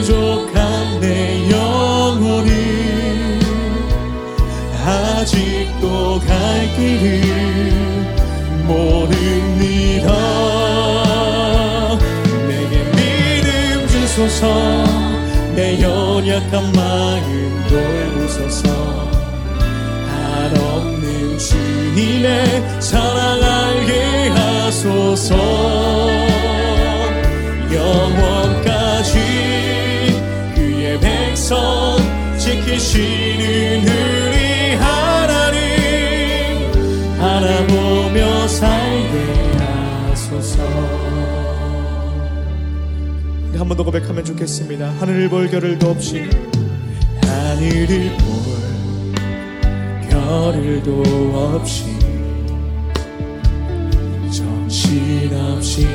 [0.00, 2.50] 부족한 내 영혼을
[4.86, 7.60] 아직도 갈 길을
[8.64, 10.08] 모릅니다
[12.48, 14.42] 내게 믿음 주소서
[15.54, 17.20] 내 연약한 마음
[17.68, 19.15] 돌보소서
[21.46, 25.36] 주님의 사랑 알게 하소서
[27.72, 29.14] 영원까지
[30.56, 31.96] 그의 백성
[32.38, 36.72] 지키시는 우리 하나님
[37.18, 39.14] 바라보며 살게
[39.58, 40.62] 하소서
[43.56, 44.90] 한 번 더 고백하면 좋겠습니다.
[45.00, 46.28] 하늘을 볼 겨를도 없이
[47.22, 48.35] 하늘을 볼
[50.26, 51.02] 겨를도
[51.34, 51.84] 없이
[54.28, 55.86] 정신없이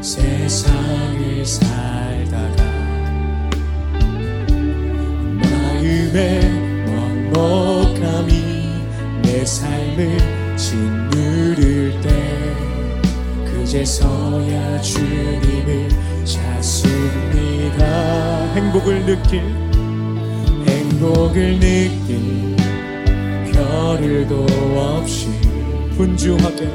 [0.00, 2.64] 세상을 살다가
[5.40, 6.40] 마음에
[6.84, 8.32] 먹먹함이
[9.22, 10.18] 내 삶을
[10.56, 12.10] 짓누를 때
[13.44, 15.88] 그제서야 주님을
[16.24, 17.84] 찾습니다.
[18.54, 19.42] 행복을 느낄
[20.66, 22.61] 행복을 느낄
[23.72, 25.28] 겨를도 없이
[25.96, 26.68] 분주하게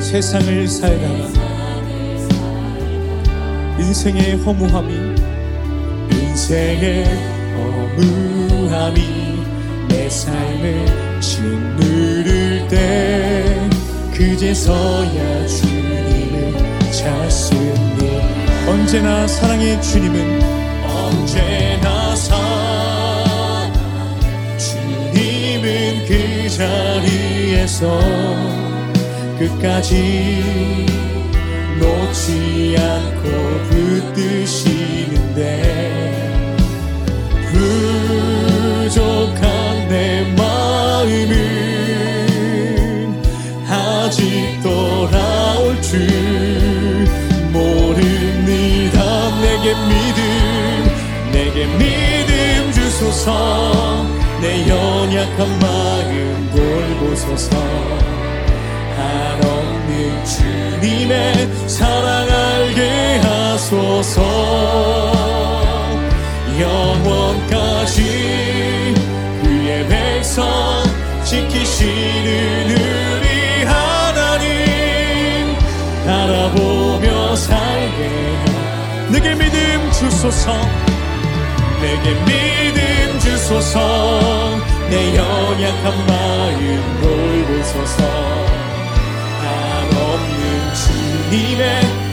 [0.00, 1.28] 세상을 살다가
[3.78, 4.94] 인생의 허무함이
[6.10, 7.04] 인생의
[7.54, 9.00] 허무함이
[9.88, 13.68] 내 삶을 짓누를 때
[14.14, 16.54] 그제서야 주님을
[16.90, 18.70] 찾습니다.
[18.70, 20.42] 언제나 사랑의 주님은
[20.82, 22.01] 언제나
[26.56, 27.98] 자리에서
[29.38, 30.44] 끝까지
[31.80, 33.24] 놓지 않고
[33.70, 35.38] 붙드시는데
[38.88, 39.42] 부족한
[39.88, 41.32] 내 마음은
[43.68, 46.06] 아직 돌아올 줄
[47.50, 48.98] 모릅니다.
[49.40, 50.20] 내게 믿음
[51.32, 54.06] 내게 믿음 주소서.
[54.42, 55.71] 내 연약한 마음
[57.22, 57.56] 돌보소서.
[58.96, 64.22] 한없는 주님의 사랑 알게 하소서.
[66.60, 68.02] 영원까지
[69.42, 70.82] 그의 백성
[71.24, 75.56] 지키시는 우리 하나님.
[76.04, 78.10] 바라보며 살게.
[79.10, 80.52] 내게 믿음 주소서.
[81.80, 88.04] 내게 믿음 주소서 내 연약한 마음 돌보소서
[89.40, 91.62] 한없는 주님의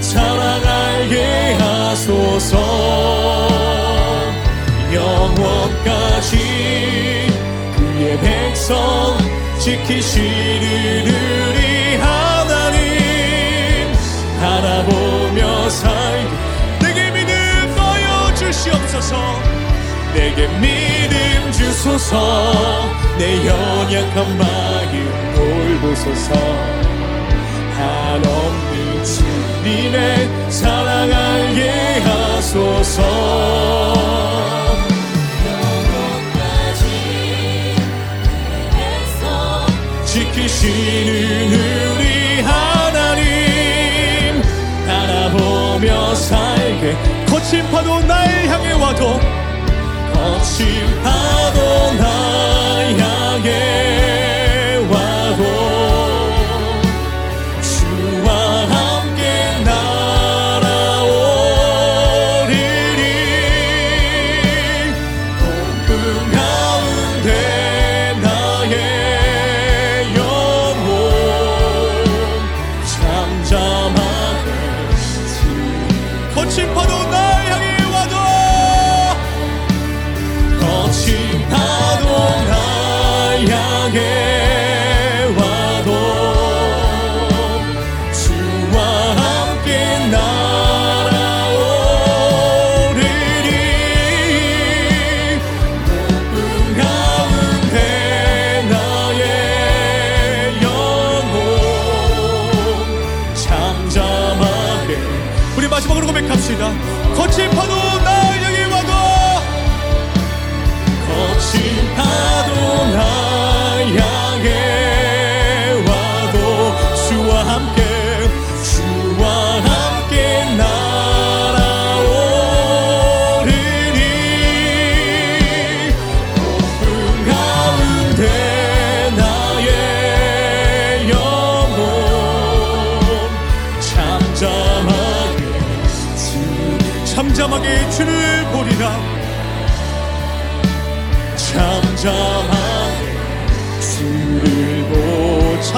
[0.02, 2.56] 사랑 알게 하소서.
[4.94, 6.38] 영원까지
[7.76, 9.18] 그의 백성
[9.60, 11.06] 지키시는
[11.50, 13.92] 우리 하나님
[14.40, 16.32] 바라보며 살게.
[16.80, 19.18] 내게 믿음 보여주시옵소서.
[20.14, 21.29] 내게 믿음
[21.80, 22.90] 주소서.
[23.18, 26.34] 내 연약한 마음 돌보소서.
[27.78, 31.70] 한없는 주님의 사랑 알게
[32.02, 33.40] 하소서.
[40.60, 43.24] 하시는 우리 하나님.
[44.86, 46.98] 바라보며 살게.
[47.30, 49.09] 거친 파도 날 향해 와도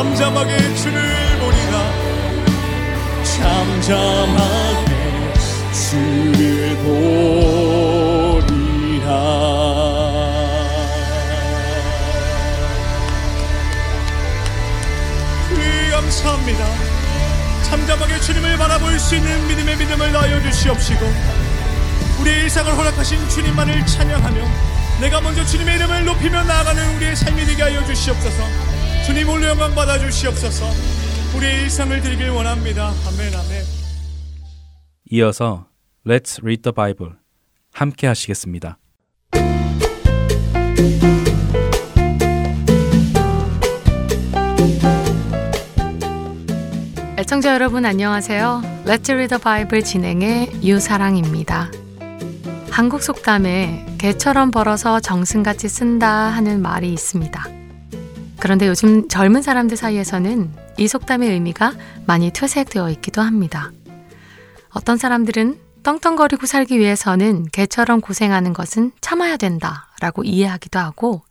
[0.01, 0.99] 잠잠하게 주를
[1.37, 1.93] 보리라.
[3.37, 4.95] 잠잠하게
[5.71, 8.41] 주를 보리라.
[15.51, 16.65] 이 감사합니다.
[17.61, 21.05] 잠잠하게 주님을 바라볼 수 있는 믿음의 믿음을 나여 주시옵시고
[22.21, 24.41] 우리의 일상을 허락하신 주님만을 찬양하며
[24.99, 28.70] 내가 먼저 주님의 이름을 높이며 나아가는 우리의 삶이 되게 하여 주시옵소서
[29.05, 30.65] 주님 홀로 영광 받아 주시옵소서
[31.37, 33.63] 우리의 일상을 드리길 원합니다 아멘 아멘
[35.11, 35.67] 이어서
[36.05, 37.13] Let's Read the Bible
[37.73, 38.77] 함께 하시겠습니다.
[47.17, 48.61] 애청자 여러분 안녕하세요.
[48.85, 51.71] Let's Read the Bible 진행의 유사랑입니다.
[52.69, 57.60] 한국 속담에 개처럼 벌어서 정승같이 쓴다 하는 말이 있습니다.
[58.41, 61.73] 그런데 요즘 젊은 사람들 사이에서는 이 속담의 의미가
[62.07, 63.71] 많이 퇴색되어 있기도 합니다.
[64.71, 71.21] 어떤 사람들은 떵떵거리고 살기 위해서는 개처럼 고생하는 것은 참아야 된다 라고 이해하기도 하고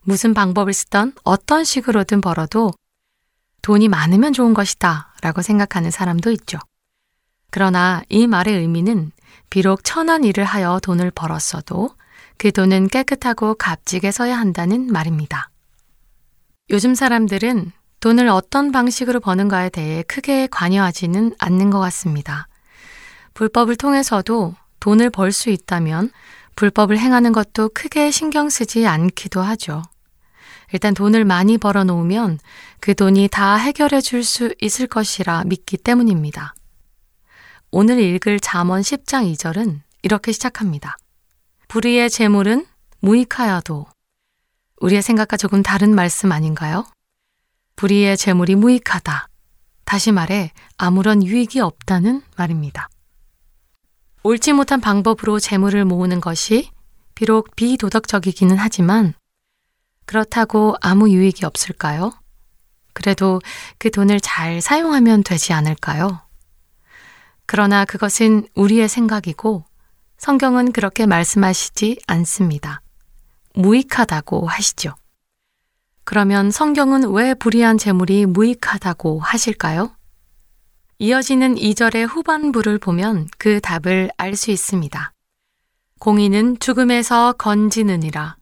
[0.00, 2.72] 무슨 방법을 쓰던 어떤 식으로든 벌어도
[3.60, 6.58] 돈이 많으면 좋은 것이다 라고 생각하는 사람도 있죠.
[7.50, 9.12] 그러나 이 말의 의미는
[9.50, 11.90] 비록 천한 일을 하여 돈을 벌었어도
[12.38, 15.50] 그 돈은 깨끗하고 값지게 써야 한다는 말입니다.
[16.70, 22.46] 요즘 사람들은 돈을 어떤 방식으로 버는가에 대해 크게 관여하지는 않는 것 같습니다.
[23.34, 26.10] 불법을 통해서도 돈을 벌 수 있다면
[26.56, 29.82] 불법을 행하는 것도 크게 신경 쓰지 않기도 하죠.
[30.72, 32.38] 일단 돈을 많이 벌어 놓으면
[32.80, 36.54] 그 돈이 다 해결해 줄 수 있을 것이라 믿기 때문입니다.
[37.70, 40.96] 오늘 읽을 잠언 10장 2절은 이렇게 시작합니다.
[41.68, 42.66] 불의의 재물은
[43.00, 43.86] 무익하여도
[44.80, 46.86] 우리의 생각과 조금 다른 말씀 아닌가요?
[47.76, 49.28] 불의의 재물이 무익하다.
[49.84, 52.88] 다시 말해 아무런 유익이 없다는 말입니다.
[54.22, 56.70] 옳지 못한 방법으로 재물을 모으는 것이
[57.14, 59.14] 비록 비도덕적이기는 하지만
[60.04, 62.12] 그렇다고 아무 유익이 없을까요?
[62.92, 63.40] 그래도
[63.78, 66.20] 그 돈을 잘 사용하면 되지 않을까요?
[67.46, 69.64] 그러나 그것은 우리의 생각이고
[70.18, 72.82] 성경은 그렇게 말씀하시지 않습니다.
[73.58, 74.94] 무익하다고 하시죠.
[76.04, 79.90] 그러면 성경은 왜 불의한 재물이 무익하다고 하실까요?
[80.98, 85.12] 이어지는 2절의 후반부를 보면 그 답을 알 수 있습니다.
[85.98, 88.36] 공의는 죽음에서 건지느니라.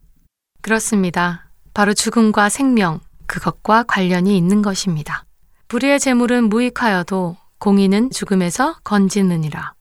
[0.61, 1.49] 그렇습니다.
[1.73, 5.25] 바로 죽음과 생명, 그것과 관련이 있는 것입니다.
[5.67, 9.73] 불의의 재물은 무익하여도 공의는 죽음에서 건지느니라.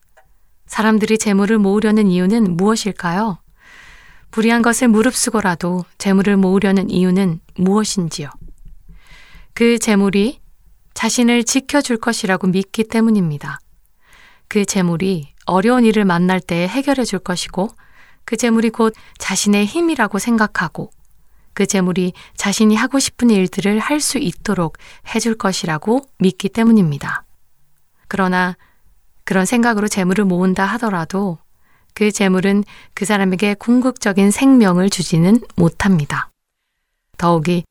[0.66, 3.38] 사람들이 재물을 모으려는 이유는 무엇일까요?
[4.30, 8.28] 불의한 것을 무릅쓰고라도 재물을 모으려는 이유는 무엇인지요?
[9.54, 10.40] 그 재물이
[10.94, 13.60] 자신을 지켜줄 것이라고 믿기 때문입니다.
[14.48, 17.68] 그 재물이 어려운 일을 만날 때 해결해 줄 것이고
[18.24, 20.90] 그 재물이 곧 자신의 힘이라고 생각하고
[21.52, 24.76] 그 재물이 자신이 하고 싶은 일들을 할 수 있도록
[25.14, 27.24] 해줄 것이라고 믿기 때문입니다.
[28.08, 28.56] 그러나
[29.24, 31.38] 그런 생각으로 재물을 모은다 하더라도
[31.96, 36.30] 그 재물은 그 사람에게 궁극적인 생명을 주지는 못합니다.
[37.16, 37.64] 더욱이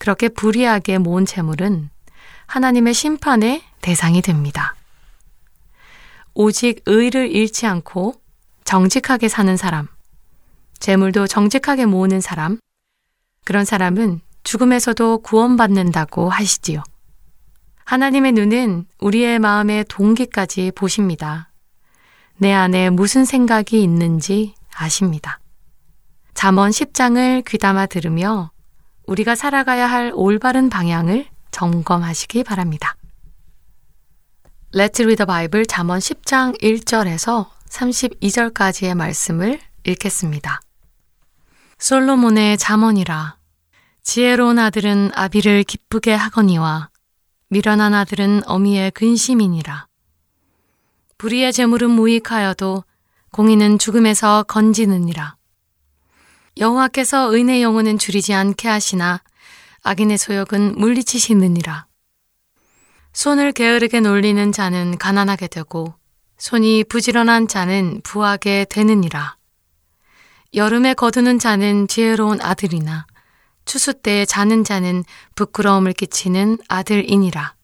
[0.00, 1.88] 그렇게 불이하게 모은 재물은
[2.46, 4.74] 하나님의 심판의 대상이 됩니다.
[6.34, 8.20] 오직 의를 잃지 않고
[8.64, 9.86] 정직하게 사는 사람,
[10.80, 12.58] 재물도 정직하게 모으는 사람,
[13.44, 16.82] 그런 사람은 죽음에서도 구원받는다고 하시지요.
[17.84, 21.52] 하나님의 눈은 우리의 마음의 동기까지 보십니다.
[22.38, 25.40] 내 안에 무슨 생각이 있는지 아십니다.
[26.34, 28.50] 잠언 10장을 귀담아 들으며
[29.06, 32.96] 우리가 살아가야 할 올바른 방향을 점검하시기 바랍니다.
[34.74, 40.60] Let's read the Bible 잠언 10장 1절에서 32절까지의 말씀을 읽겠습니다.
[41.78, 43.36] 솔로몬의 잠언이라
[44.02, 46.90] 지혜로운 아들은 아비를 기쁘게 하거니와
[47.48, 49.86] 미련한 아들은 어미의 근심이니라.
[51.18, 52.84] 불의의 재물은 무익하여도
[53.32, 55.36] 공의는 죽음에서 건지느니라.
[56.58, 59.22] 여호와께서 의인의 영혼은 줄이지 않게 하시나
[59.82, 61.86] 악인의 소욕은 물리치시느니라.
[63.12, 65.94] 손을 게으르게 놀리는 자는 가난하게 되고
[66.36, 69.36] 손이 부지런한 자는 부하게 되느니라.
[70.54, 73.06] 여름에 거두는 자는 지혜로운 아들이나
[73.64, 75.02] 추수 때에 자는 자는
[75.34, 77.54] 부끄러움을 끼치는 아들이니라.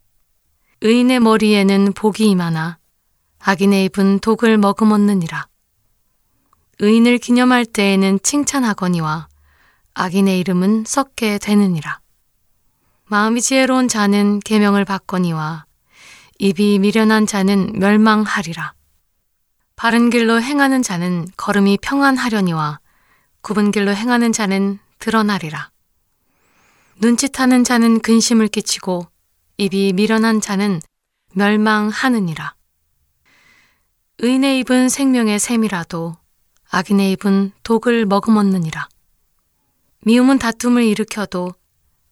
[0.80, 2.78] 의인의 머리에는 복이 임하나
[3.44, 5.48] 악인의 입은 독을 머금었느니라.
[6.78, 9.26] 의인을 기념할 때에는 칭찬하거니와
[9.94, 12.00] 악인의 이름은 썩게 되느니라.
[13.06, 15.66] 마음이 지혜로운 자는 계명을 받거니와
[16.38, 18.74] 입이 미련한 자는 멸망하리라.
[19.74, 22.78] 바른 길로 행하는 자는 걸음이 평안하려니와
[23.40, 25.72] 굽은 길로 행하는 자는 드러나리라.
[27.00, 29.08] 눈짓하는 자는 근심을 끼치고
[29.56, 30.80] 입이 미련한 자는
[31.34, 32.54] 멸망하느니라.
[34.24, 36.14] 의인의 입은 생명의 샘이라도
[36.70, 38.88] 악인의 입은 독을 머금었느니라.
[40.04, 41.52] 미움은 다툼을 일으켜도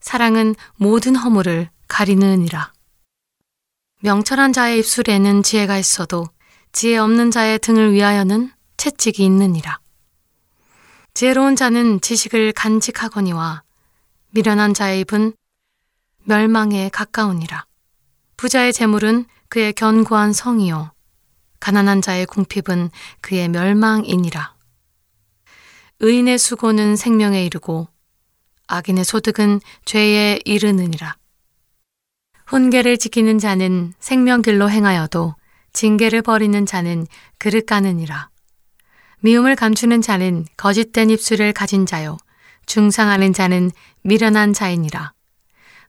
[0.00, 2.72] 사랑은 모든 허물을 가리느니라.
[4.00, 6.26] 명철한 자의 입술에는 지혜가 있어도
[6.72, 9.78] 지혜 없는 자의 등을 위하여는 채찍이 있느니라.
[11.14, 13.62] 지혜로운 자는 지식을 간직하거니와
[14.30, 15.32] 미련한 자의 입은
[16.24, 17.66] 멸망에 가까우니라.
[18.36, 20.90] 부자의 재물은 그의 견고한 성이요.
[21.60, 24.54] 가난한 자의 궁핍은 그의 멸망이니라.
[26.00, 27.88] 의인의 수고는 생명에 이르고
[28.66, 31.16] 악인의 소득은 죄에 이르느니라.
[32.46, 35.34] 훈계를 지키는 자는 생명길로 행하여도
[35.72, 37.06] 징계를 버리는 자는
[37.38, 38.30] 그릇 가느니라.
[39.20, 42.16] 미움을 감추는 자는 거짓된 입술을 가진 자요.
[42.66, 43.70] 중상하는 자는
[44.02, 45.12] 미련한 자이니라.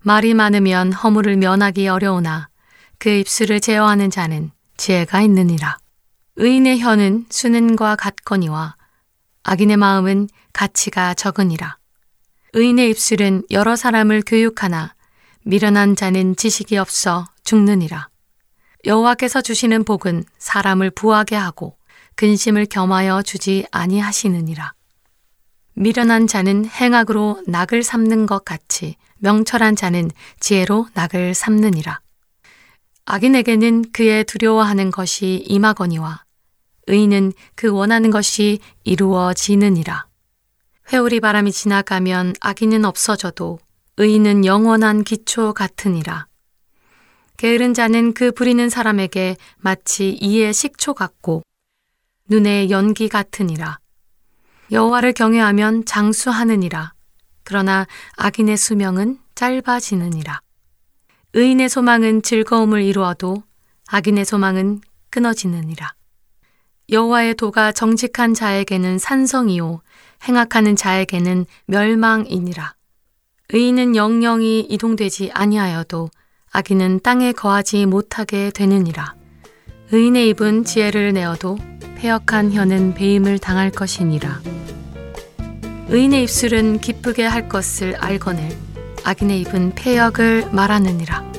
[0.01, 2.49] 말이 많으면 허물을 면하기 어려우나
[2.97, 5.77] 그 입술을 제어하는 자는 지혜가 있느니라.
[6.37, 8.75] 의인의 혀는 수는과 같거니와
[9.43, 11.77] 악인의 마음은 가치가 적으니라.
[12.53, 14.95] 의인의 입술은 여러 사람을 교육하나
[15.43, 18.09] 미련한 자는 지식이 없어 죽느니라.
[18.85, 21.77] 여호와께서 주시는 복은 사람을 부하게 하고
[22.15, 24.73] 근심을 겸하여 주지 아니하시느니라.
[25.75, 32.01] 미련한 자는 행악으로 낙을 삼는 것 같이 명철한 자는 지혜로 낙을 삼느니라.
[33.05, 36.23] 악인에게는 그의 두려워하는 것이 임하거니와
[36.87, 40.07] 의인은 그 원하는 것이 이루어지느니라.
[40.91, 43.59] 회오리 바람이 지나가면 악인은 없어져도
[43.97, 46.27] 의인은 영원한 기초 같으니라.
[47.37, 51.43] 게으른 자는 그 부리는 사람에게 마치 이의 식초 같고
[52.29, 53.79] 눈의 연기 같으니라.
[54.71, 56.93] 여호와를 경외하면 장수하느니라.
[57.43, 60.39] 그러나 악인의 수명은 짧아지느니라.
[61.33, 63.43] 의인의 소망은 즐거움을 이루어도
[63.87, 65.93] 악인의 소망은 끊어지느니라.
[66.89, 69.81] 여호와의 도가 정직한 자에게는 산성이요
[70.27, 72.75] 행악하는 자에게는 멸망이니라.
[73.53, 76.09] 의인은 영영이 이동되지 아니하여도
[76.51, 79.15] 악인은 땅에 거하지 못하게 되느니라.
[79.93, 81.57] 의인의 입은 지혜를 내어도
[81.95, 84.41] 폐역한 혀는 배임을 당할 것이니라.
[85.87, 88.70] 의인의 입술은 기쁘게 할 것을 알거늘
[89.03, 91.31] 악인의 입은 폐역을 말하느니라.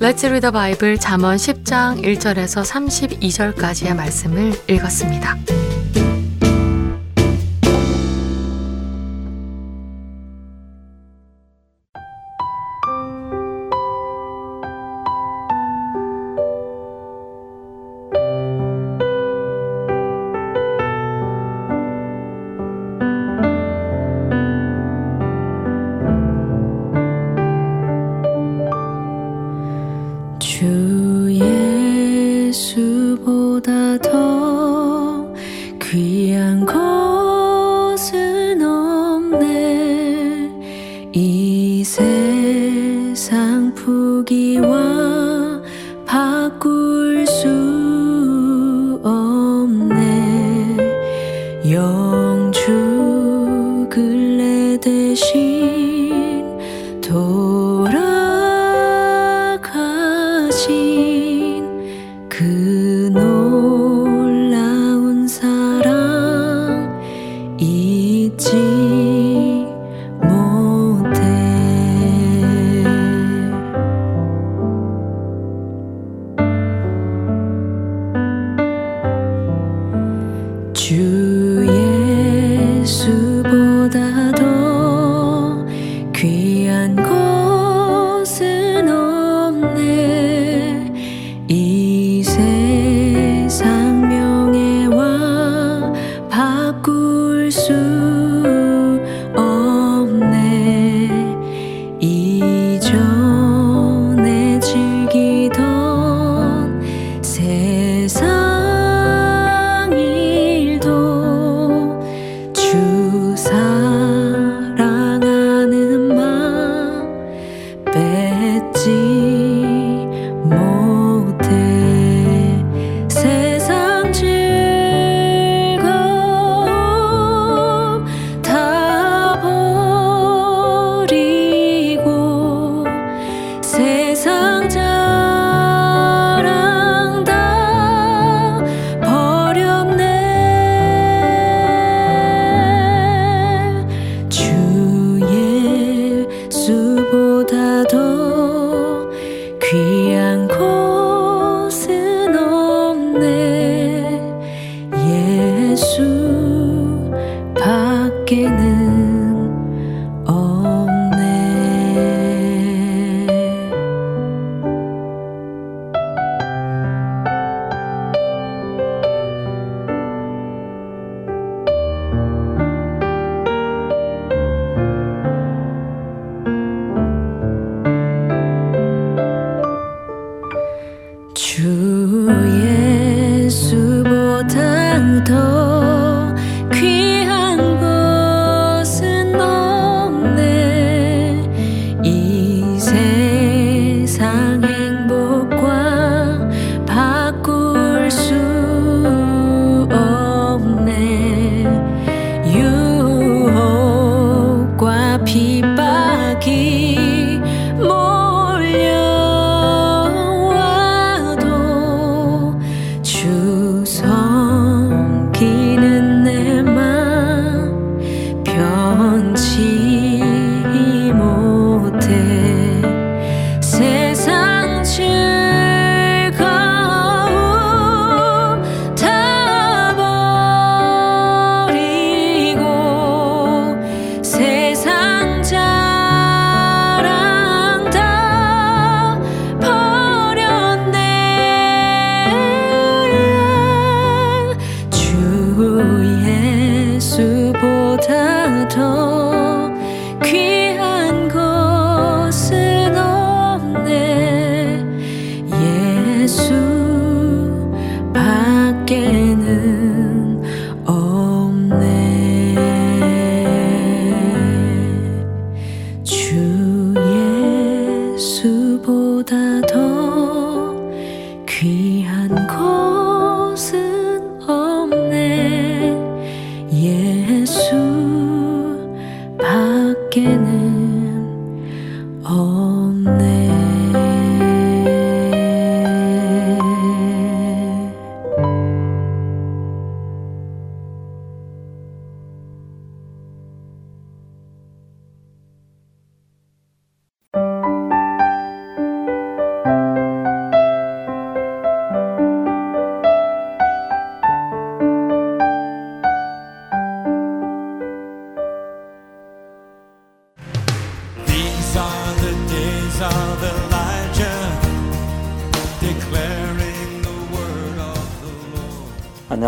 [0.00, 5.36] Let's read the Bible 잠언 10장 1절에서 32절까지의 말씀을 읽었습니다.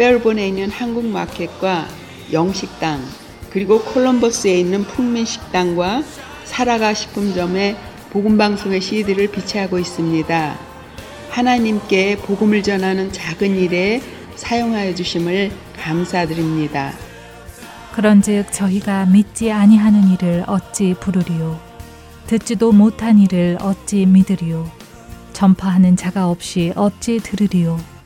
[0.00, 1.86] 페어본에 있는 한국 마켓과
[2.32, 3.04] 영식당
[3.50, 6.02] 그리고 콜럼버스에 있는 풍민식당과
[6.44, 7.76] 사라가 식품점에
[8.08, 10.58] 복음방송의 CD를 비치하고 있습니다.
[11.28, 14.00] 하나님께 복음을 전하는 작은 일에
[14.36, 16.94] 사용하여 주심을 감사드립니다.
[17.92, 21.60] 그런즉 저희가 믿지 아니하는 일을 어찌 부르리요
[22.26, 24.66] 듣지도 못한 일을 어찌 믿으리요
[25.34, 27.99] 전파하는 자가 없이 어찌 들으리요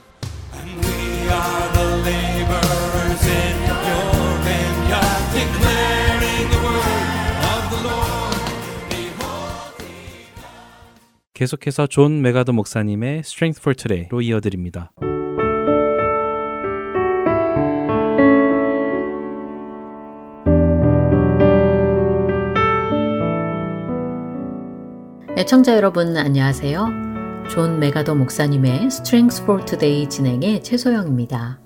[11.41, 14.93] 계속해서 존 맥아더 목사님의 Strength for Today로 이어드립니다.
[25.39, 26.87] 애청자 여러분 안녕하세요.
[27.49, 31.59] 존 맥아더 목사님의 Strength for Today 진행의 최소영입니다.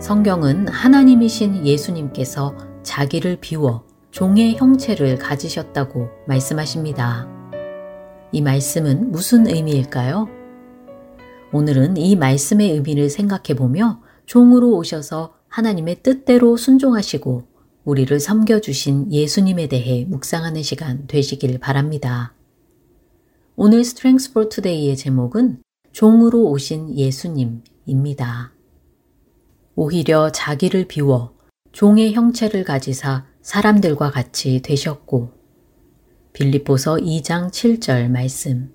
[0.00, 7.28] 성경은 하나님이신 예수님께서 자기를 비워 종의 형체를 가지셨다고 말씀하십니다.
[8.32, 10.26] 이 말씀은 무슨 의미일까요?
[11.52, 17.42] 오늘은 이 말씀의 의미를 생각해 보며 종으로 오셔서 하나님의 뜻대로 순종하시고
[17.84, 22.32] 우리를 섬겨주신 예수님에 대해 묵상하는 시간 되시길 바랍니다.
[23.54, 28.52] 오늘 Strength for Today의 제목은 종으로 오신 예수님입니다.
[29.82, 31.32] 오히려 자기를 비워
[31.72, 35.32] 종의 형체를 가지사 사람들과 같이 되셨고
[36.34, 38.74] 빌립보서 2장 7절 말씀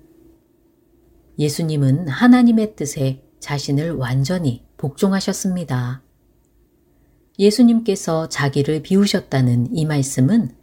[1.38, 6.02] 예수님은 하나님의 뜻에 자신을 완전히 복종하셨습니다.
[7.38, 10.56] 예수님께서 자기를 비우셨다는 이 말씀은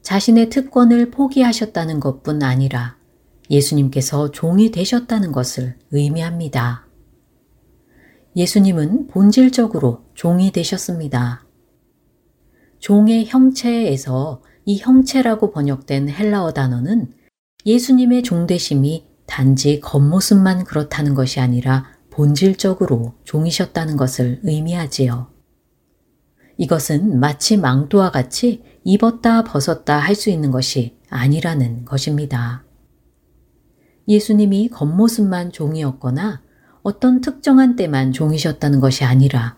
[0.00, 2.96] 자신의 특권을 포기하셨다는 것뿐 아니라
[3.50, 6.86] 예수님께서 종이 되셨다는 것을 의미합니다.
[8.36, 11.46] 예수님은 본질적으로 종이 되셨습니다.
[12.80, 17.12] 종의 형체에서 이 형체라고 번역된 헬라어 단어는
[17.64, 25.32] 예수님의 종되심이 단지 겉모습만 그렇다는 것이 아니라 본질적으로 종이셨다는 것을 의미하지요.
[26.58, 32.64] 이것은 마치 망토와 같이 입었다 벗었다 할 수 있는 것이 아니라는 것입니다.
[34.08, 36.42] 예수님이 겉모습만 종이었거나
[36.84, 39.56] 어떤 특정한 때만 종이셨다는 것이 아니라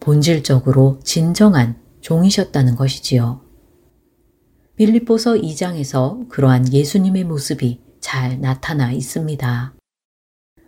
[0.00, 3.42] 본질적으로 진정한 종이셨다는 것이지요.
[4.76, 9.74] 빌립보서 2장에서 그러한 예수님의 모습이 잘 나타나 있습니다.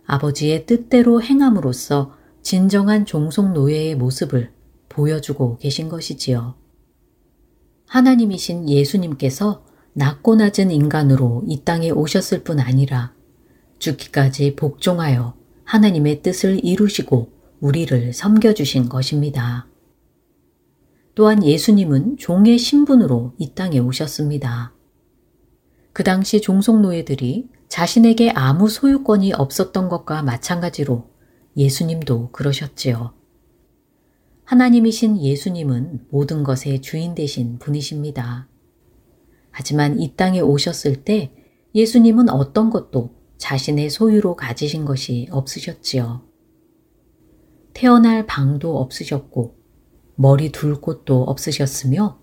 [0.05, 4.51] 아버지의 뜻대로 행함으로써 진정한 종속 노예의 모습을
[4.89, 6.53] 보여주고 계신 것이지요.
[7.87, 13.15] 하나님이신 예수님께서 낮고 낮은 인간으로 이 땅에 오셨을 뿐 아니라
[13.79, 15.36] 죽기까지 복종하여
[15.67, 19.67] 하나님의 뜻을 이루시고 우리를 섬겨주신 것입니다.
[21.13, 24.73] 또한 예수님은 종의 신분으로 이 땅에 오셨습니다.
[25.91, 31.09] 그 당시 종속노예들이 자신에게 아무 소유권이 없었던 것과 마찬가지로
[31.57, 33.13] 예수님도 그러셨지요.
[34.45, 38.47] 하나님이신 예수님은 모든 것의 주인 되신 분이십니다.
[39.51, 41.33] 하지만 이 땅에 오셨을 때
[41.75, 46.23] 예수님은 어떤 것도 자신의 소유로 가지신 것이 없으셨지요.
[47.73, 49.55] 태어날 방도 없으셨고
[50.15, 52.19] 머리 둘 곳도 없으셨으며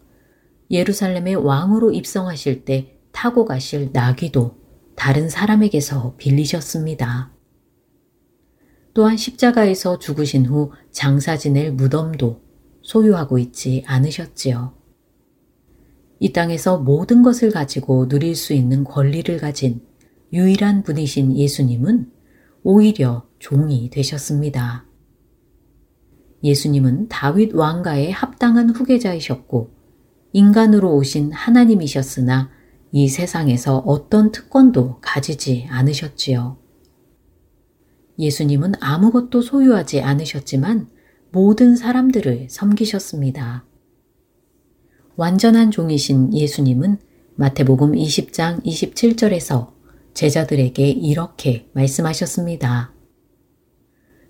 [0.71, 4.57] 예루살렘의 왕으로 입성하실 때 타고 가실 나귀도
[4.97, 7.33] 다른 사람에게서 빌리셨습니다.
[8.95, 12.43] 또한 십자가에서 죽으신 후 장사 지낼 무덤도
[12.83, 14.75] 소유하고 있지 않으셨지요.
[16.21, 19.83] 이 땅에서 모든 것을 가지고 누릴 수 있는 권리를 가진
[20.35, 22.11] 유일한 분이신 예수님은
[22.64, 24.85] 오히려 종이 되셨습니다.
[26.43, 29.70] 예수님은 다윗 왕가의 합당한 후계자이셨고
[30.32, 32.51] 인간으로 오신 하나님이셨으나
[32.91, 36.59] 이 세상에서 어떤 특권도 가지지 않으셨지요.
[38.18, 40.89] 예수님은 아무것도 소유하지 않으셨지만
[41.30, 43.64] 모든 사람들을 섬기셨습니다.
[45.14, 46.99] 완전한 종이신 예수님은
[47.37, 49.74] 마태복음 20장 27절에서
[50.15, 52.93] 제자들에게 이렇게 말씀하셨습니다.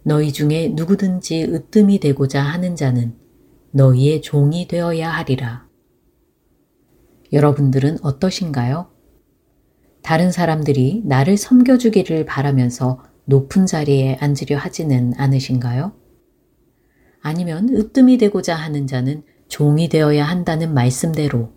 [0.02, 3.16] 너희 중에 누구든지 으뜸이 되고자 하는 자는
[3.70, 5.68] 너희의 종이 되어야 하리라.
[7.32, 8.90] 여러분들은 어떠신가요?
[10.02, 15.92] 다른 사람들이 나를 섬겨주기를 바라면서 높은 자리에 앉으려 하지는 않으신가요?
[17.20, 21.52] 아니면 으뜸이 되고자 하는 자는 종이 되어야 한다는 말씀대로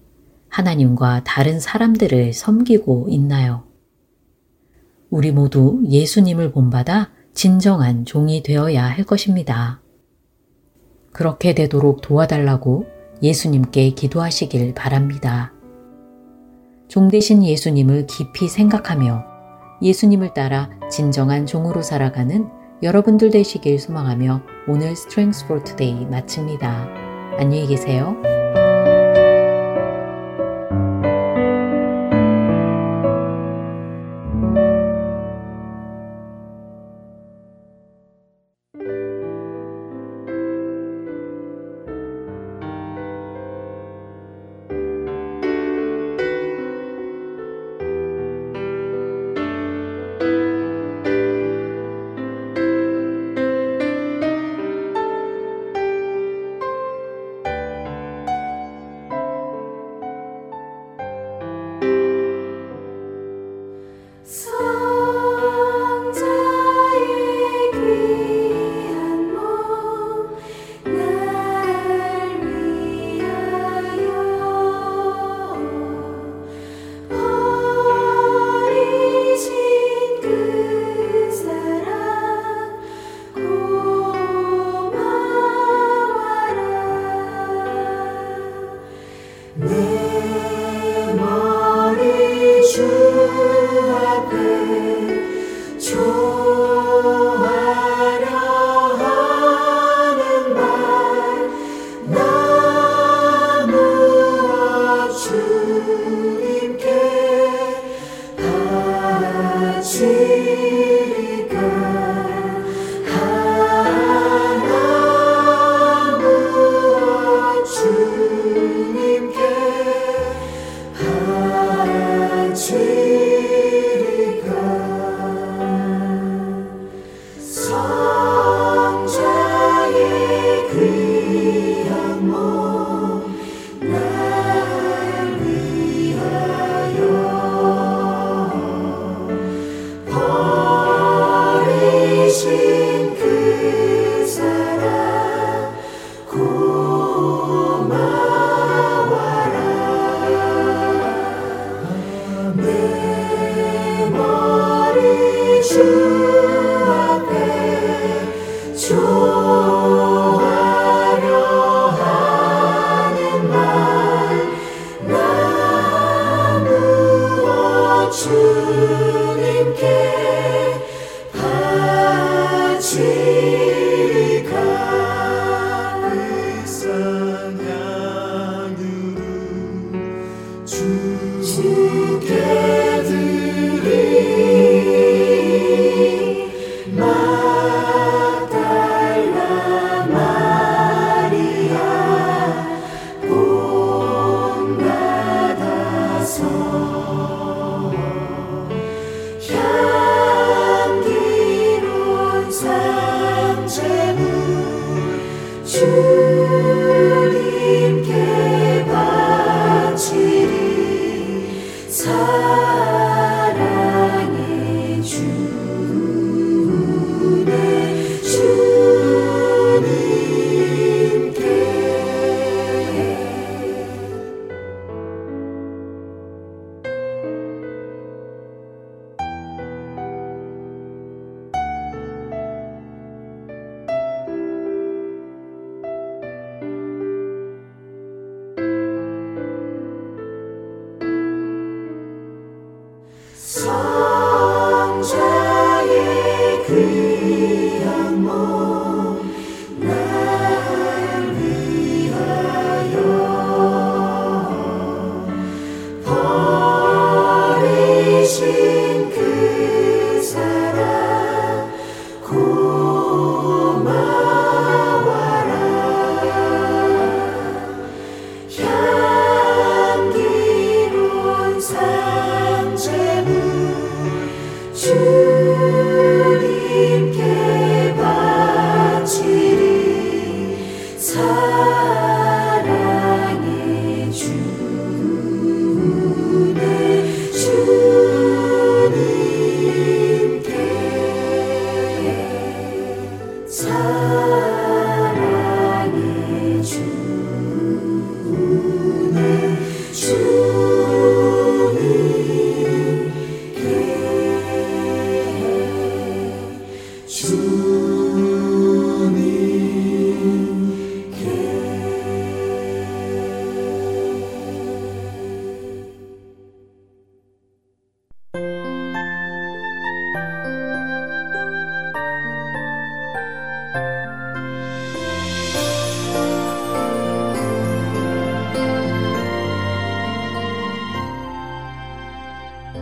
[0.50, 3.67] 하나님과 다른 사람들을 섬기고 있나요?
[5.10, 9.82] 우리 모두 예수님을 본받아 진정한 종이 되어야 할 것입니다.
[11.12, 12.86] 그렇게 되도록 도와달라고
[13.24, 15.54] 예수님께 기도하시길 바랍니다.
[16.88, 19.24] 종 대신 예수님을 깊이 생각하며
[19.82, 22.48] 예수님을 따라 진정한 종으로 살아가는
[22.84, 26.88] 여러분들 되시길 소망하며 오늘 Strengths for Today 마칩니다.
[27.38, 28.16] 안녕히 계세요.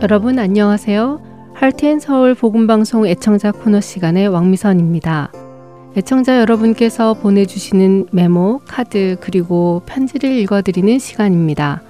[0.08, 1.52] 여러분 안녕하세요.
[1.54, 5.32] 할텐 서울 복음방송 애청자 코너 시간의 왕미선입니다.
[5.96, 11.82] 애청자 여러분께서 보내주시는 메모, 카드, 그리고 편지를 읽어드리는 시간입니다.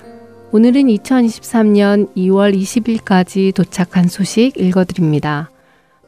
[0.50, 5.50] 오늘은 2023년 2월 20일까지 도착한 소식 읽어드립니다.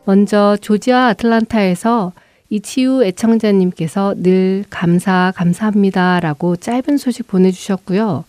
[0.06, 2.14] 먼저 조지아 아틀란타에서
[2.48, 8.24] 이치우 애청자님께서 늘 감사, 감사합니다 라고 짧은 소식 보내주셨고요.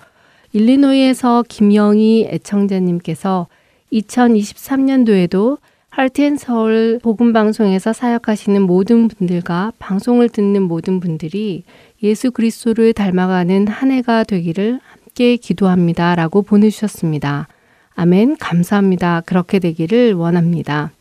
[0.51, 3.47] 일리노이에서 김영희 애청자님께서
[3.91, 5.57] 2023년도에도
[5.89, 11.63] 할텐 서울 복음 방송에서 사역하시는 모든 분들과 방송을 듣는 모든 분들이
[12.03, 16.15] 예수 그리스도를 닮아가는 한 해가 되기를 함께 기도합니다.
[16.15, 17.47] 라고 보내주셨습니다.
[17.95, 18.37] 아멘.
[18.37, 19.23] 감사합니다.
[19.25, 20.91] 그렇게 되기를 원합니다.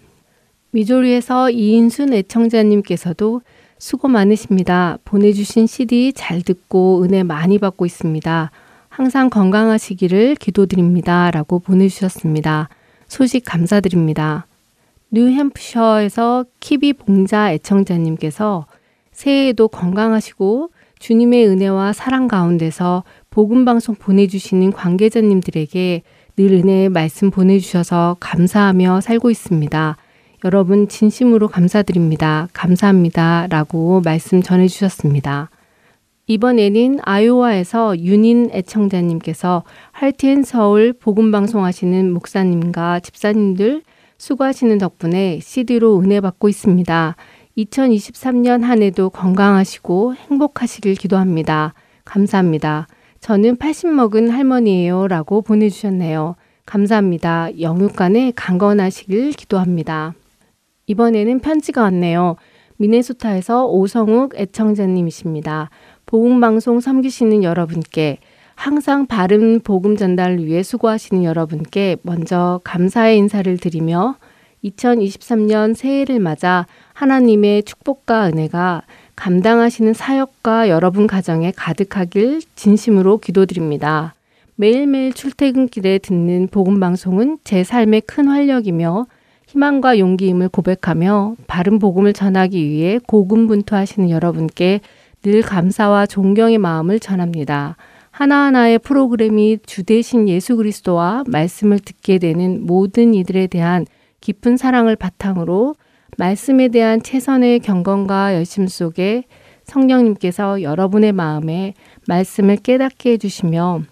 [0.70, 3.42] 미조리에서 이인순 애청자님께서도
[3.78, 4.98] 수고 많으십니다.
[5.04, 8.50] 보내주신 CD 잘 듣고 은혜 많이 받고 있습니다.
[8.88, 11.30] 항상 건강하시기를 기도드립니다.
[11.30, 12.68] 라고 보내주셨습니다.
[13.08, 14.46] 소식 감사드립니다.
[15.10, 18.66] 뉴햄프셔에서 키비 봉자 애청자님께서
[19.12, 26.02] 새해에도 건강하시고 주님의 은혜와 사랑 가운데서 복음방송 보내주시는 관계자님들에게
[26.36, 29.96] 늘 은혜의 말씀 보내주셔서 감사하며 살고 있습니다.
[30.44, 32.48] 여러분 진심으로 감사드립니다.
[32.52, 33.48] 감사합니다.
[33.50, 35.50] 라고 말씀 전해주셨습니다.
[36.30, 43.82] 이번에는 아이오와에서 윤인 애청자님께서 할티엔 서울 복음방송 하시는 목사님과 집사님들
[44.18, 47.16] 수고하시는 덕분에 CD로 은혜 받고 있습니다.
[47.56, 51.72] 2023년 한 해도 건강하시고 행복하시길 기도합니다.
[52.04, 52.88] 감사합니다.
[53.20, 55.08] 저는 80 먹은 할머니예요.
[55.08, 56.36] 라고 보내주셨네요.
[56.66, 57.58] 감사합니다.
[57.58, 60.12] 영육간에 강건하시길 기도합니다.
[60.86, 62.36] 이번에는 편지가 왔네요.
[62.76, 65.70] 미네소타에서 오성욱 애청자님이십니다.
[66.08, 68.16] 복음방송 섬기시는 여러분께
[68.54, 74.16] 항상 바른 복음 전달을 위해 수고하시는 여러분께 먼저 감사의 인사를 드리며
[74.64, 78.82] 2023년 새해를 맞아 하나님의 축복과 은혜가
[79.16, 84.14] 감당하시는 사역과 여러분 가정에 가득하길 진심으로 기도드립니다.
[84.56, 89.06] 매일매일 출퇴근길에 듣는 복음방송은 제 삶의 큰 활력이며
[89.48, 94.80] 희망과 용기임을 고백하며 바른 복음을 전하기 위해 고군분투하시는 여러분께
[95.22, 97.76] 늘 감사와 존경의 마음을 전합니다.
[98.10, 103.86] 하나하나의 프로그램이 주 대신 예수 그리스도와 말씀을 듣게 되는 모든 이들에 대한
[104.20, 105.74] 깊은 사랑을 바탕으로
[106.16, 109.24] 말씀에 대한 최선의 경건과 열심 속에
[109.64, 111.74] 성령님께서 여러분의 마음에
[112.08, 113.82] 말씀을 깨닫게 해주시며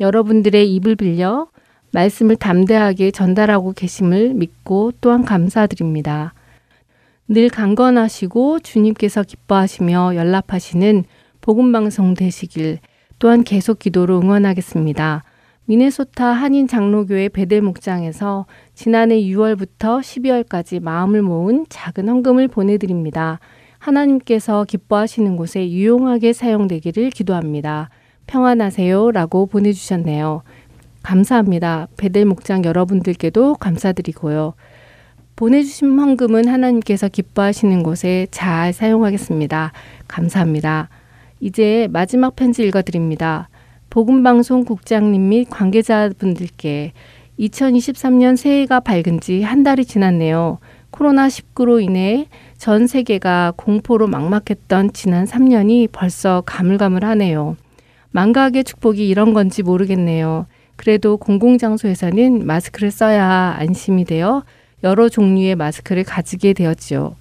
[0.00, 1.48] 여러분들의 입을 빌려
[1.92, 6.34] 말씀을 담대하게 전달하고 계심을 믿고 또한 감사드립니다.
[7.32, 11.04] 늘 강건하시고 주님께서 기뻐하시며 연락하시는
[11.40, 12.80] 복음방송 되시길
[13.20, 15.22] 또한 계속 기도로 응원하겠습니다.
[15.66, 23.38] 미네소타 한인 장로교회 베델 목장에서 지난해 6월부터 12월까지 마음을 모은 작은 헌금을 보내드립니다.
[23.78, 27.90] 하나님께서 기뻐하시는 곳에 유용하게 사용되기를 기도합니다.
[28.26, 29.12] 평안하세요.
[29.12, 30.42] 라고 보내주셨네요.
[31.04, 31.86] 감사합니다.
[31.96, 34.54] 베델 목장 여러분들께도 감사드리고요.
[35.40, 39.72] 보내주신 헌금은 하나님께서 기뻐하시는 곳에 잘 사용하겠습니다.
[40.06, 40.90] 감사합니다.
[41.40, 43.48] 이제 마지막 편지 읽어드립니다.
[43.88, 46.92] 복음방송 국장님 및 관계자분들께
[47.38, 50.58] 2023년 새해가 밝은 지 한 달이 지났네요.
[50.92, 52.26] 코로나19로 인해
[52.58, 57.56] 전 세계가 공포로 막막했던 지난 3년이 벌써 가물가물하네요.
[58.10, 60.44] 망각의 축복이 이런 건지 모르겠네요.
[60.76, 64.42] 그래도 공공장소에서는 마스크를 써야 안심이 되어
[64.82, 67.16] 여러 종류의 마스크를 가지게 되었지요.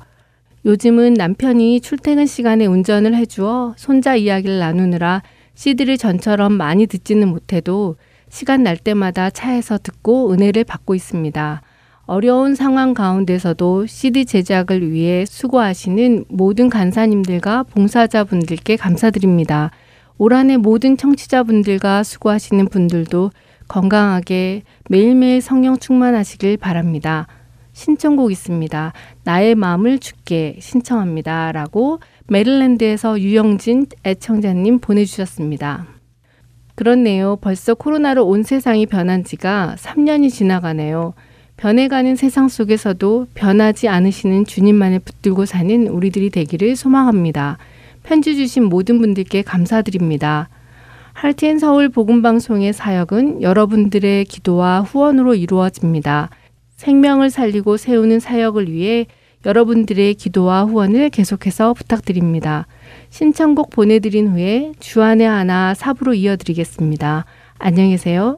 [0.66, 5.24] 요즘은 남편이 출퇴근 시간에 운전을 해주어 손자 이야기를 나누느라
[5.56, 7.96] CD를 전처럼 많이 듣지는 못해도
[8.30, 11.62] 시간 날 때마다 차에서 듣고 은혜를 받고 있습니다.
[12.06, 19.72] 어려운 상황 가운데서도 CD 제작을 위해 수고하시는 모든 간사님들과 봉사자분들께 감사드립니다.
[20.18, 23.32] 올 한해 모든 청취자분들과 수고하시는 분들도
[23.68, 27.28] 건강하게 매일매일 성령 충만하시길 바랍니다.
[27.80, 28.92] 신청곡 있습니다.
[29.24, 31.54] 나의 마음을 주께 신청합니다.
[31.54, 35.88] 라고 메릴랜드에서 유영진 애청자님 보내주셨습니다.
[36.76, 37.38] 그렇네요.
[37.40, 41.14] 벌써 코로나로 온 세상이 변한 지가 3년이 지나가네요.
[41.56, 47.58] 변해가는 세상 속에서도 변하지 않으시는 주님만을 붙들고 사는 우리들이 되기를 소망합니다.
[48.04, 50.50] 편지 주신 모든 분들께 감사드립니다.
[51.14, 56.30] 할티엔 서울 복음방송의 사역은 여러분들의 기도와 후원으로 이루어집니다.
[56.80, 59.06] 생명을 살리고 세우는 사역을 위해
[59.46, 62.68] 여러분들의 기도와 후원을 계속해서 부탁드립니다.
[63.10, 67.26] 신청곡 보내드린 후에 주안의 하나 사부로 이어드리겠습니다.
[67.58, 68.38] 안녕히 계세요.